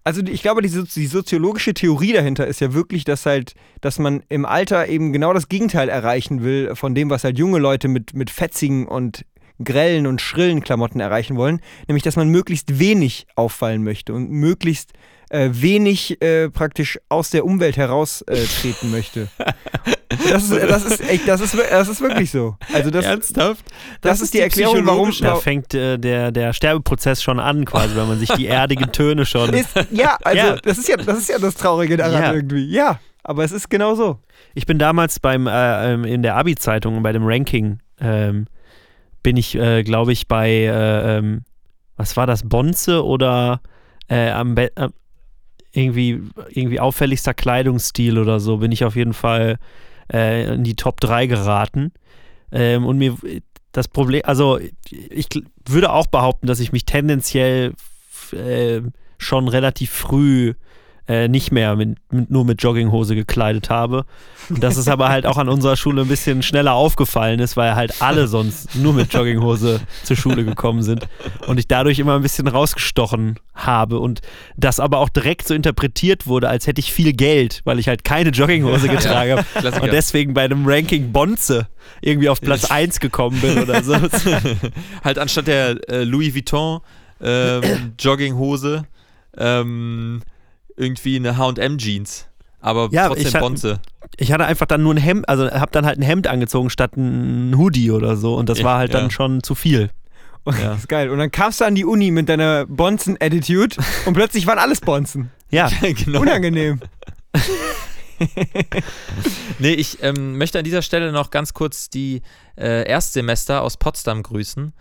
Also 0.04 0.22
ich 0.22 0.42
glaube, 0.42 0.62
die, 0.62 0.68
die 0.68 1.06
soziologische 1.06 1.74
Theorie 1.74 2.12
dahinter 2.12 2.46
ist 2.46 2.60
ja 2.60 2.72
wirklich, 2.72 3.04
dass 3.04 3.26
halt, 3.26 3.54
dass 3.80 3.98
man 3.98 4.22
im 4.28 4.46
Alter 4.46 4.88
eben 4.88 5.12
genau 5.12 5.32
das 5.34 5.48
Gegenteil 5.48 5.88
erreichen 5.88 6.42
will 6.42 6.74
von 6.74 6.94
dem, 6.94 7.10
was 7.10 7.24
halt 7.24 7.38
junge 7.38 7.58
Leute 7.58 7.88
mit, 7.88 8.14
mit 8.14 8.30
fetzigen 8.30 8.86
und 8.86 9.24
grellen 9.62 10.06
und 10.06 10.20
schrillen 10.20 10.62
Klamotten 10.62 11.00
erreichen 11.00 11.36
wollen, 11.36 11.60
nämlich 11.86 12.02
dass 12.02 12.16
man 12.16 12.28
möglichst 12.28 12.78
wenig 12.78 13.26
auffallen 13.36 13.84
möchte 13.84 14.14
und 14.14 14.30
möglichst 14.30 14.92
äh, 15.28 15.50
wenig 15.52 16.22
äh, 16.22 16.48
praktisch 16.48 16.98
aus 17.08 17.30
der 17.30 17.44
Umwelt 17.44 17.76
heraustreten 17.76 18.42
äh, 18.42 18.46
treten 18.46 18.90
möchte. 18.90 19.28
Das 20.10 20.50
ist, 20.50 20.52
das, 20.52 20.84
ist 20.84 21.08
echt, 21.08 21.28
das, 21.28 21.40
ist, 21.40 21.56
das 21.56 21.88
ist 21.88 22.00
wirklich 22.00 22.32
so. 22.32 22.56
Also 22.72 22.90
das, 22.90 23.04
Ernsthaft? 23.04 23.64
das, 24.00 24.20
ist 24.20 24.34
die 24.34 24.40
Erklärung, 24.40 24.84
warum, 24.84 25.12
Da 25.20 25.36
fängt 25.36 25.72
äh, 25.72 25.98
der, 25.98 26.32
der 26.32 26.52
Sterbeprozess 26.52 27.22
schon 27.22 27.38
an, 27.38 27.64
quasi, 27.64 27.94
wenn 27.94 28.08
man 28.08 28.18
sich 28.18 28.28
die 28.30 28.48
erdigen 28.48 28.90
Töne 28.90 29.24
schon. 29.24 29.50
ist, 29.54 29.68
ja, 29.92 30.18
also 30.24 30.36
Ja. 30.36 30.56
Das, 30.56 30.78
ist 30.78 30.88
ja, 30.88 30.96
das 30.96 31.18
ist 31.18 31.28
ja 31.28 31.38
das 31.38 31.54
Traurige 31.54 31.96
daran 31.96 32.22
Ja. 32.22 32.32
irgendwie. 32.34 32.64
Ja, 32.66 32.98
aber 33.22 33.44
es 33.44 33.52
ist 33.52 33.70
genau 33.70 33.94
so. 33.94 34.18
Ich 34.54 34.66
bin 34.66 34.80
damals 34.80 35.20
beim 35.20 35.46
äh, 35.46 35.92
ähm, 35.92 36.04
in 36.04 36.22
der 36.22 36.36
Abi-Zeitung 36.36 37.02
bei 37.04 37.12
dem 37.12 37.24
Ranking 37.24 37.78
ähm, 38.00 38.46
bin 39.22 39.36
ich, 39.36 39.54
äh, 39.54 39.84
glaube 39.84 40.12
ich, 40.12 40.26
bei 40.26 40.50
äh, 40.50 41.18
ähm, 41.18 41.44
was 41.96 42.16
war 42.16 42.26
das 42.26 42.48
Bonze 42.48 43.04
oder 43.04 43.60
äh, 44.08 44.30
am 44.30 44.56
Be 44.56 44.74
äh, 44.76 44.88
irgendwie 45.72 46.20
irgendwie 46.48 46.80
auffälligster 46.80 47.32
Kleidungsstil 47.32 48.18
oder 48.18 48.40
so 48.40 48.56
bin 48.56 48.72
ich 48.72 48.84
auf 48.84 48.96
jeden 48.96 49.12
Fall 49.12 49.58
äh, 50.12 50.54
in 50.54 50.64
die 50.64 50.76
Top 50.76 51.00
3 51.00 51.26
geraten. 51.26 51.92
Ähm, 52.52 52.84
und 52.86 52.98
mir 52.98 53.16
das 53.72 53.88
Problem, 53.88 54.22
also 54.24 54.58
ich 54.90 55.28
würde 55.66 55.92
auch 55.92 56.08
behaupten, 56.08 56.46
dass 56.46 56.60
ich 56.60 56.72
mich 56.72 56.84
tendenziell 56.84 57.74
äh, 58.32 58.80
schon 59.18 59.48
relativ 59.48 59.90
früh 59.90 60.54
äh, 61.10 61.26
nicht 61.26 61.50
mehr 61.50 61.74
mit, 61.74 61.98
mit, 62.12 62.30
nur 62.30 62.44
mit 62.44 62.62
Jogginghose 62.62 63.16
gekleidet 63.16 63.68
habe. 63.68 64.04
Und 64.48 64.62
dass 64.62 64.76
es 64.76 64.86
aber 64.86 65.08
halt 65.08 65.26
auch 65.26 65.38
an 65.38 65.48
unserer 65.48 65.76
Schule 65.76 66.02
ein 66.02 66.08
bisschen 66.08 66.44
schneller 66.44 66.74
aufgefallen 66.74 67.40
ist, 67.40 67.56
weil 67.56 67.74
halt 67.74 68.00
alle 68.00 68.28
sonst 68.28 68.76
nur 68.76 68.92
mit 68.92 69.12
Jogginghose 69.12 69.80
zur 70.04 70.16
Schule 70.16 70.44
gekommen 70.44 70.84
sind 70.84 71.08
und 71.48 71.58
ich 71.58 71.66
dadurch 71.66 71.98
immer 71.98 72.14
ein 72.14 72.22
bisschen 72.22 72.46
rausgestochen 72.46 73.40
habe 73.54 73.98
und 73.98 74.20
das 74.56 74.78
aber 74.78 74.98
auch 74.98 75.08
direkt 75.08 75.48
so 75.48 75.54
interpretiert 75.54 76.28
wurde, 76.28 76.48
als 76.48 76.68
hätte 76.68 76.78
ich 76.78 76.92
viel 76.92 77.12
Geld, 77.12 77.60
weil 77.64 77.80
ich 77.80 77.88
halt 77.88 78.04
keine 78.04 78.30
Jogginghose 78.30 78.88
getragen 78.88 79.32
habe 79.32 79.44
Klassiker. 79.54 79.82
und 79.82 79.92
deswegen 79.92 80.32
bei 80.32 80.44
einem 80.44 80.64
Ranking 80.64 81.10
Bonze 81.10 81.66
irgendwie 82.02 82.28
auf 82.28 82.40
Platz 82.40 82.70
1 82.70 83.00
gekommen 83.00 83.40
bin 83.40 83.58
oder 83.58 83.82
so. 83.82 83.96
halt 85.04 85.18
anstatt 85.18 85.48
der 85.48 85.76
äh, 85.90 86.04
Louis 86.04 86.36
Vuitton 86.36 86.80
ähm, 87.20 87.94
Jogginghose 87.98 88.84
ähm, 89.36 90.22
irgendwie 90.80 91.16
eine 91.16 91.36
H&M 91.36 91.78
Jeans. 91.78 92.26
Aber 92.60 92.88
Ja, 92.90 93.06
trotzdem 93.08 93.26
ich 93.26 93.38
Bonze. 93.38 93.80
Ich 94.16 94.32
hatte 94.32 94.44
einfach 94.44 94.66
dann 94.66 94.82
nur 94.82 94.94
ein 94.94 94.98
Hemd, 94.98 95.28
also 95.28 95.50
habe 95.50 95.70
dann 95.72 95.86
halt 95.86 95.98
ein 95.98 96.02
Hemd 96.02 96.26
angezogen 96.26 96.68
statt 96.68 96.96
ein 96.96 97.56
Hoodie 97.56 97.90
oder 97.90 98.16
so 98.16 98.34
und 98.34 98.48
das 98.48 98.58
Ja, 98.58 98.64
war 98.64 98.78
halt 98.78 98.92
ja. 98.92 99.00
dann 99.00 99.10
schon 99.10 99.42
zu 99.42 99.54
viel. 99.54 99.90
Und 100.44 100.58
Ja. 100.58 100.70
Das 100.70 100.78
ist 100.80 100.88
geil. 100.88 101.10
Und 101.10 101.18
dann 101.18 101.30
kamst 101.30 101.60
du 101.60 101.64
an 101.64 101.74
die 101.74 101.84
Uni 101.84 102.10
mit 102.10 102.28
deiner 102.28 102.66
Bonzen-Attitude 102.66 103.76
und 104.06 104.14
plötzlich 104.14 104.46
waren 104.46 104.58
alles 104.58 104.80
Bonzen. 104.80 105.30
Ja, 105.50 105.70
genau. 105.80 106.20
Unangenehm. 106.20 106.80
Nee, 109.58 109.72
ich 109.72 110.02
ähm, 110.02 110.36
möchte 110.36 110.58
an 110.58 110.64
dieser 110.64 110.82
Stelle 110.82 111.12
noch 111.12 111.30
ganz 111.30 111.54
kurz 111.54 111.88
die 111.88 112.22
äh, 112.56 112.86
Erstsemester 112.86 113.62
aus 113.62 113.78
Potsdam 113.78 114.22
grüßen, 114.22 114.72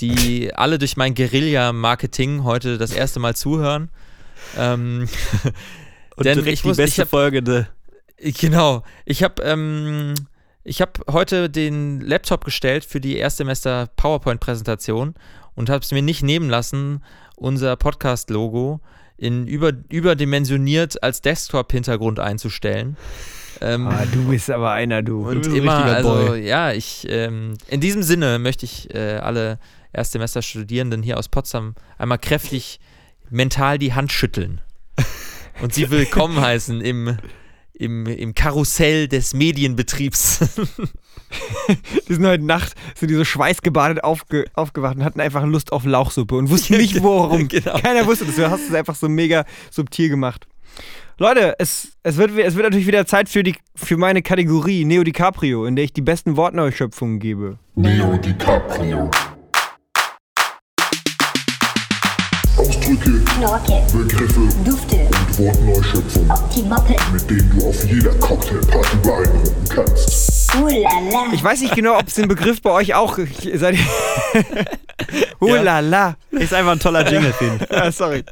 die 0.00 0.52
alle 0.54 0.78
durch 0.78 0.96
mein 0.96 1.14
Guerilla-Marketing 1.14 2.42
heute 2.44 2.78
das 2.78 2.90
erste 2.90 3.20
Mal 3.20 3.36
zuhören. 3.36 3.90
Ähm, 4.58 5.08
und 6.16 6.26
Denn 6.26 6.34
direkt 6.38 6.54
ich 6.54 6.62
die 6.62 6.68
muss- 6.68 6.76
beste 6.76 6.94
ich 6.94 7.00
hab- 7.00 7.10
Folge. 7.10 7.42
Ne? 7.42 7.68
Genau. 8.40 8.82
Ich 9.06 9.22
habe 9.22 9.42
ähm, 9.42 10.14
ich 10.62 10.80
habe 10.82 10.92
heute 11.10 11.48
den 11.48 12.00
Laptop 12.02 12.44
gestellt 12.44 12.84
für 12.84 13.00
die 13.00 13.16
Erstsemester 13.16 13.88
PowerPoint-Präsentation 13.96 15.14
und 15.54 15.70
habe 15.70 15.82
es 15.82 15.90
mir 15.92 16.02
nicht 16.02 16.22
nehmen 16.22 16.50
lassen, 16.50 17.02
unser 17.36 17.76
Podcast-Logo 17.76 18.80
in 19.16 19.46
über, 19.46 19.72
überdimensioniert 19.90 21.02
als 21.02 21.22
Desktop-Hintergrund 21.22 22.20
einzustellen. 22.20 22.96
Ähm, 23.62 23.86
Ah, 23.88 24.04
du 24.10 24.28
bist 24.28 24.50
aber 24.50 24.70
einer, 24.72 25.02
du. 25.02 25.26
und 25.28 25.46
ein 25.46 25.54
immer, 25.54 25.84
also 25.84 26.08
Boy. 26.28 26.46
ja, 26.46 26.72
ich, 26.72 27.06
ähm, 27.08 27.56
in 27.68 27.80
diesem 27.80 28.02
Sinne 28.02 28.38
möchte 28.38 28.64
ich 28.66 28.94
äh, 28.94 29.16
alle 29.16 29.58
Erstsemester-Studierenden 29.92 31.02
hier 31.02 31.18
aus 31.18 31.28
Potsdam 31.28 31.74
einmal 31.98 32.18
kräftig 32.18 32.80
mental 33.30 33.78
die 33.78 33.94
Hand 33.94 34.12
schütteln 34.12 34.60
und 35.62 35.74
sie 35.74 35.90
willkommen 35.90 36.40
heißen 36.40 36.80
im, 36.80 37.16
im, 37.72 38.06
im 38.06 38.34
Karussell 38.34 39.08
des 39.08 39.34
Medienbetriebs. 39.34 40.40
Die 42.08 42.14
sind 42.14 42.26
heute 42.26 42.44
Nacht, 42.44 42.74
sind 42.96 43.08
die 43.08 43.14
so 43.14 43.24
schweißgebadet 43.24 44.02
aufge, 44.02 44.46
aufgewacht 44.54 44.96
und 44.96 45.04
hatten 45.04 45.20
einfach 45.20 45.44
Lust 45.44 45.72
auf 45.72 45.84
Lauchsuppe 45.84 46.34
und 46.34 46.50
wussten 46.50 46.76
nicht 46.78 47.00
worum. 47.04 47.46
Genau. 47.46 47.78
Keiner 47.78 48.04
wusste 48.04 48.24
das. 48.24 48.34
Du 48.34 48.50
hast 48.50 48.68
es 48.68 48.74
einfach 48.74 48.96
so 48.96 49.08
mega 49.08 49.44
subtil 49.70 50.08
gemacht. 50.08 50.48
Leute, 51.18 51.54
es, 51.60 51.92
es, 52.02 52.16
wird, 52.16 52.36
es 52.36 52.56
wird 52.56 52.64
natürlich 52.64 52.88
wieder 52.88 53.06
Zeit 53.06 53.28
für, 53.28 53.44
die, 53.44 53.54
für 53.76 53.96
meine 53.96 54.22
Kategorie 54.22 54.84
Neo 54.84 55.04
DiCaprio, 55.04 55.66
in 55.66 55.76
der 55.76 55.84
ich 55.84 55.92
die 55.92 56.02
besten 56.02 56.36
Wortneuschöpfungen 56.36 57.20
gebe. 57.20 57.58
Neo 57.76 58.16
DiCaprio. 58.16 59.08
Ausdrücke, 62.90 63.24
Knorke, 63.24 63.82
Begriffe 63.92 64.48
Dufte, 64.64 64.96
und 64.96 65.38
Wortneuschöpfungen, 65.38 66.32
die 66.56 66.62
Moppe, 66.62 66.96
mit 67.12 67.30
denen 67.30 67.52
du 67.56 67.68
auf 67.68 67.84
jeder 67.84 68.10
Cocktailparty 68.14 68.96
beeindrucken 68.96 69.68
kannst. 69.68 70.52
Ulala, 70.56 71.32
Ich 71.32 71.44
weiß 71.44 71.60
nicht 71.60 71.76
genau, 71.76 71.98
ob 71.98 72.08
es 72.08 72.14
den 72.14 72.26
Begriff 72.26 72.60
bei 72.60 72.70
euch 72.70 72.94
auch. 72.94 73.16
Seid 73.54 73.76
ihr. 73.76 74.44
Hulala. 75.40 76.16
Ist 76.32 76.52
einfach 76.52 76.72
ein 76.72 76.80
toller 76.80 77.08
Jingle, 77.08 77.32
Finn. 77.32 77.60
Ah, 77.70 77.92
sorry. 77.92 78.24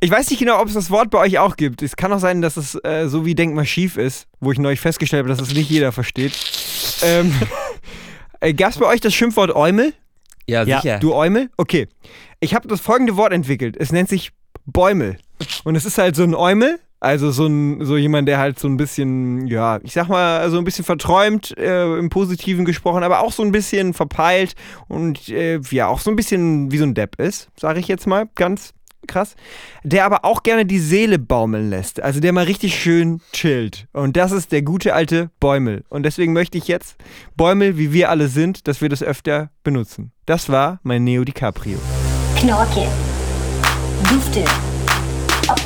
Ich 0.00 0.10
weiß 0.10 0.28
nicht 0.30 0.40
genau, 0.40 0.60
ob 0.60 0.66
es 0.66 0.74
das 0.74 0.90
Wort 0.90 1.10
bei 1.10 1.18
euch 1.18 1.38
auch 1.38 1.54
gibt. 1.54 1.82
Es 1.82 1.94
kann 1.94 2.12
auch 2.12 2.18
sein, 2.18 2.42
dass 2.42 2.56
es 2.56 2.74
äh, 2.82 3.06
so 3.06 3.24
wie 3.24 3.36
Denk 3.36 3.54
mal 3.54 3.64
schief 3.64 3.96
ist, 3.96 4.26
wo 4.40 4.50
ich 4.50 4.58
neulich 4.58 4.80
festgestellt 4.80 5.20
habe, 5.24 5.28
dass 5.28 5.40
es 5.40 5.54
nicht 5.54 5.70
jeder 5.70 5.92
versteht. 5.92 6.32
Ähm, 7.02 7.32
äh, 8.40 8.52
Gab 8.54 8.70
es 8.70 8.78
bei 8.78 8.86
euch 8.86 9.00
das 9.00 9.14
Schimpfwort 9.14 9.54
Eumel? 9.54 9.94
Ja, 10.46 10.64
Ja, 10.64 10.80
sicher. 10.80 10.98
Du 10.98 11.14
Eumel? 11.14 11.50
Okay. 11.56 11.88
Ich 12.40 12.54
habe 12.54 12.68
das 12.68 12.80
folgende 12.80 13.16
Wort 13.16 13.32
entwickelt. 13.32 13.76
Es 13.78 13.92
nennt 13.92 14.08
sich 14.08 14.32
Bäumel. 14.66 15.18
Und 15.64 15.76
es 15.76 15.84
ist 15.84 15.98
halt 15.98 16.16
so 16.16 16.22
ein 16.22 16.34
Eumel. 16.34 16.78
Also 17.00 17.30
so, 17.32 17.46
ein, 17.46 17.84
so 17.84 17.98
jemand, 17.98 18.28
der 18.28 18.38
halt 18.38 18.58
so 18.58 18.66
ein 18.66 18.78
bisschen, 18.78 19.46
ja, 19.46 19.78
ich 19.82 19.92
sag 19.92 20.08
mal, 20.08 20.48
so 20.48 20.56
ein 20.56 20.64
bisschen 20.64 20.86
verträumt, 20.86 21.54
äh, 21.58 21.98
im 21.98 22.08
Positiven 22.08 22.64
gesprochen, 22.64 23.02
aber 23.02 23.20
auch 23.20 23.32
so 23.32 23.42
ein 23.42 23.52
bisschen 23.52 23.92
verpeilt 23.92 24.54
und 24.88 25.28
äh, 25.28 25.60
ja, 25.70 25.88
auch 25.88 26.00
so 26.00 26.08
ein 26.08 26.16
bisschen 26.16 26.72
wie 26.72 26.78
so 26.78 26.84
ein 26.84 26.94
Depp 26.94 27.20
ist, 27.20 27.50
sage 27.60 27.78
ich 27.78 27.88
jetzt 27.88 28.06
mal, 28.06 28.26
ganz 28.36 28.72
krass. 29.06 29.34
Der 29.82 30.04
aber 30.04 30.24
auch 30.24 30.42
gerne 30.42 30.66
die 30.66 30.78
Seele 30.78 31.18
baumeln 31.18 31.70
lässt. 31.70 32.02
Also 32.02 32.20
der 32.20 32.32
mal 32.32 32.44
richtig 32.44 32.78
schön 32.80 33.20
chillt. 33.32 33.86
Und 33.92 34.16
das 34.16 34.32
ist 34.32 34.52
der 34.52 34.62
gute 34.62 34.94
alte 34.94 35.30
Bäumel. 35.40 35.84
Und 35.88 36.02
deswegen 36.04 36.32
möchte 36.32 36.58
ich 36.58 36.68
jetzt 36.68 36.96
Bäumel, 37.36 37.78
wie 37.78 37.92
wir 37.92 38.10
alle 38.10 38.28
sind, 38.28 38.66
dass 38.68 38.80
wir 38.80 38.88
das 38.88 39.02
öfter 39.02 39.50
benutzen. 39.62 40.12
Das 40.26 40.48
war 40.48 40.80
mein 40.82 41.04
Neo 41.04 41.24
DiCaprio. 41.24 41.78
Knorke, 42.38 42.86
Dufte, 44.08 44.44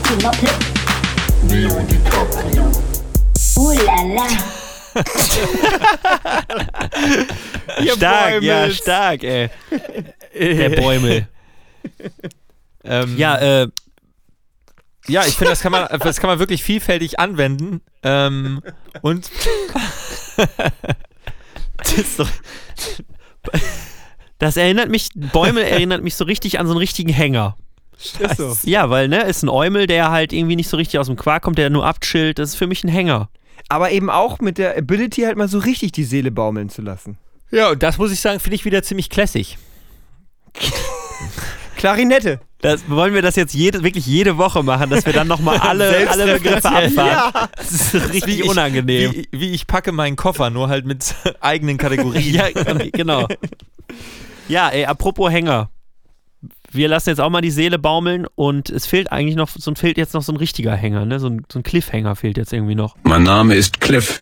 die 0.09 0.25
Moppe, 0.25 0.49
Neo 1.49 1.81
DiCaprio. 1.83 2.71
Ulala, 3.57 4.27
Stark, 7.97 8.43
ja, 8.43 8.61
Bäumels. 8.61 8.77
stark, 8.77 9.23
ey. 9.23 9.49
Der 10.39 10.71
Bäumel. 10.71 11.29
Ähm, 12.89 13.17
Ja, 13.17 13.37
äh, 13.37 13.69
ja, 15.07 15.25
ich 15.25 15.37
finde, 15.37 15.51
das 15.51 15.61
kann 15.61 15.73
man, 15.73 15.87
das 16.01 16.21
kann 16.21 16.29
man 16.29 16.39
wirklich 16.39 16.63
vielfältig 16.63 17.19
anwenden. 17.19 17.81
Ähm, 18.03 18.61
und 19.03 19.31
das 21.77 22.17
doch. 22.17 22.29
Das 24.39 24.57
erinnert 24.57 24.91
mich, 24.91 25.09
Bäumel 25.15 25.65
erinnert 25.65 26.03
mich 26.03 26.15
so 26.15 26.25
richtig 26.25 26.59
an 26.61 26.67
so 26.67 26.73
einen 26.73 26.79
richtigen 26.79 27.13
Hänger. 27.13 27.57
Ist 27.97 28.37
so. 28.37 28.57
Ja, 28.63 28.91
weil, 28.91 29.09
ne, 29.09 29.23
ist 29.23 29.43
ein 29.43 29.49
Eumel, 29.49 29.87
der 29.89 30.11
halt 30.11 30.33
irgendwie 30.33 30.55
nicht 30.57 30.69
so 30.69 30.77
richtig 30.77 31.01
aus 31.01 31.07
dem 31.07 31.17
Quark 31.17 31.43
kommt, 31.43 31.59
der 31.59 31.71
nur 31.71 31.85
abchillt. 31.85 32.39
Das 32.39 32.51
ist 32.51 32.55
für 32.57 32.69
mich 32.69 32.85
ein 32.85 32.89
Hänger. 32.89 33.29
Aber 33.69 33.91
eben 33.91 34.09
auch 34.09 34.39
mit 34.39 34.59
der 34.59 34.77
Ability 34.79 35.23
halt 35.23 35.37
mal 35.37 35.49
so 35.49 35.59
richtig 35.59 35.93
die 35.93 36.05
Seele 36.05 36.31
baumeln 36.31 36.69
zu 36.69 36.81
lassen. 36.83 37.19
ja, 37.51 37.71
und 37.71 37.83
das 37.83 37.99
muss 37.99 38.13
ich 38.13 38.21
sagen, 38.21 38.39
finde 38.39 38.55
ich 38.55 38.65
wieder 38.65 38.83
ziemlich 38.83 39.11
classig. 39.11 39.59
Klarinette. 41.77 42.41
Das, 42.61 42.89
wollen 42.91 43.15
wir 43.15 43.23
das 43.23 43.37
jetzt 43.37 43.55
jede, 43.55 43.85
wirklich 43.85 44.05
jede 44.07 44.37
Woche 44.37 44.63
machen, 44.65 44.91
dass 44.91 45.07
wir 45.07 45.13
dann 45.13 45.29
nochmal 45.29 45.59
alle, 45.63 46.09
alle 46.11 46.35
Begriffe 46.39 46.69
abfahren? 46.69 47.49
Das 47.57 47.71
ist 47.71 47.95
richtig 47.95 48.27
Wie 48.27 48.41
ich- 48.43 48.49
unangenehm. 48.49 49.13
Wie, 49.13 49.29
wie 49.31 49.51
ich 49.53 49.67
packe 49.69 49.93
meinen 49.93 50.17
Koffer, 50.17 50.51
nur 50.51 50.69
halt 50.69 50.85
mit 50.85 51.15
eigenen 51.41 51.77
Kategorien. 51.77 52.35
ja, 52.35 52.49
genau. 52.93 53.29
Ja, 54.49 54.69
ey, 54.71 54.87
apropos 54.87 55.31
Hänger. 55.31 55.71
Wir 56.71 56.89
lassen 56.89 57.09
jetzt 57.11 57.21
auch 57.21 57.31
mal 57.31 57.41
die 57.41 57.51
Seele 57.51 57.79
baumeln 57.79 58.27
und 58.35 58.69
es 58.71 58.87
fehlt 58.87 59.11
eigentlich 59.11 59.37
noch, 59.37 59.49
so 59.49 59.73
fehlt 59.75 59.97
jetzt 59.97 60.13
noch 60.15 60.23
so 60.23 60.33
ein 60.33 60.37
richtiger 60.37 60.75
Hänger, 60.75 61.07
ne? 61.07 61.19
So 61.21 61.29
ein, 61.29 61.47
so 61.51 61.59
ein 61.61 61.63
Cliffhanger 61.63 62.15
fehlt 62.17 62.37
jetzt 62.37 62.53
irgendwie 62.53 62.75
noch. 62.75 62.97
Mein 63.05 63.23
Name 63.23 63.55
ist 63.55 63.81
Cliff. 63.81 64.21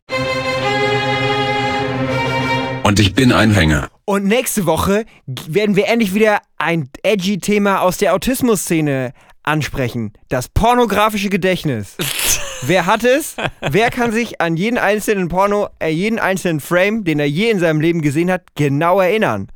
Und 2.87 3.01
ich 3.01 3.15
bin 3.15 3.33
ein 3.33 3.51
Hänger. 3.51 3.89
Und 4.05 4.27
nächste 4.27 4.65
Woche 4.65 5.07
werden 5.27 5.75
wir 5.75 5.89
endlich 5.89 6.15
wieder 6.15 6.39
ein 6.57 6.89
edgy 7.03 7.39
Thema 7.39 7.81
aus 7.81 7.99
der 7.99 8.15
Autismus-Szene 8.15 9.13
ansprechen. 9.43 10.13
Das 10.29 10.49
pornografische 10.49 11.29
Gedächtnis. 11.29 11.97
Wer 12.63 12.87
hat 12.87 13.03
es? 13.03 13.35
Wer 13.61 13.91
kann 13.91 14.13
sich 14.13 14.41
an 14.41 14.57
jeden 14.57 14.79
einzelnen 14.79 15.27
Porno, 15.27 15.69
äh, 15.81 15.89
jeden 15.89 16.21
einzelnen 16.21 16.61
Frame, 16.61 17.03
den 17.03 17.19
er 17.19 17.29
je 17.29 17.51
in 17.51 17.59
seinem 17.59 17.81
Leben 17.81 18.03
gesehen 18.03 18.31
hat, 18.31 18.43
genau 18.55 19.01
erinnern? 19.01 19.49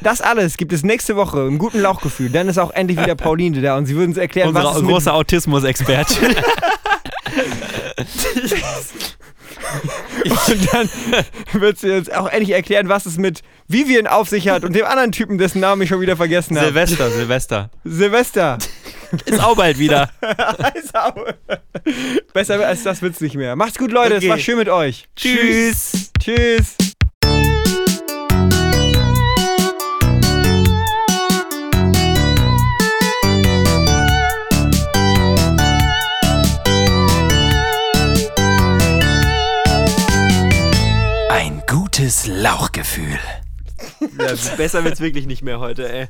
Das 0.00 0.20
alles 0.20 0.56
gibt 0.56 0.72
es 0.72 0.82
nächste 0.82 1.14
Woche 1.14 1.46
im 1.46 1.56
guten 1.56 1.78
Lauchgefühl. 1.78 2.30
Dann 2.30 2.48
ist 2.48 2.58
auch 2.58 2.72
endlich 2.72 3.00
wieder 3.00 3.14
Pauline 3.14 3.60
da 3.60 3.76
und 3.76 3.86
sie 3.86 3.94
würden 3.94 4.08
uns 4.08 4.18
erklären, 4.18 4.52
was 4.54 4.64
Unsere 4.64 4.78
es 4.78 4.82
mit 4.82 4.90
große 4.90 5.12
Autismus-Expertin. 5.12 6.34
Und 10.48 10.72
dann 10.72 10.88
wird 11.52 11.78
sie 11.78 11.90
uns 11.90 12.10
auch 12.10 12.28
endlich 12.28 12.50
erklären, 12.50 12.88
was 12.88 13.06
es 13.06 13.18
mit 13.18 13.42
Vivian 13.68 14.06
auf 14.06 14.28
sich 14.28 14.48
hat 14.48 14.64
und 14.64 14.74
dem 14.74 14.84
anderen 14.84 15.12
Typen, 15.12 15.38
dessen 15.38 15.60
Namen 15.60 15.82
ich 15.82 15.88
schon 15.88 16.00
wieder 16.00 16.16
vergessen 16.16 16.56
habe. 16.56 16.66
Silvester, 16.68 17.10
Silvester. 17.10 17.70
Silvester. 17.84 18.58
Ist 19.26 19.42
auch 19.42 19.56
bald 19.56 19.78
wieder. 19.78 20.10
Besser 22.32 22.66
als 22.66 22.82
das 22.82 23.02
wird's 23.02 23.20
nicht 23.20 23.36
mehr. 23.36 23.56
Macht's 23.56 23.78
gut, 23.78 23.92
Leute. 23.92 24.14
Es 24.14 24.18
Okay. 24.18 24.28
war 24.30 24.38
schön 24.38 24.58
mit 24.58 24.68
euch. 24.68 25.08
Tschüss. 25.16 26.10
Tschüss. 26.20 26.76
Gutes 42.10 42.26
Lauchgefühl. 42.26 43.20
Ja, 44.18 44.34
besser 44.56 44.82
wird's 44.82 44.98
wirklich 44.98 45.26
nicht 45.26 45.42
mehr 45.42 45.60
heute, 45.60 45.88
ey. 45.88 46.08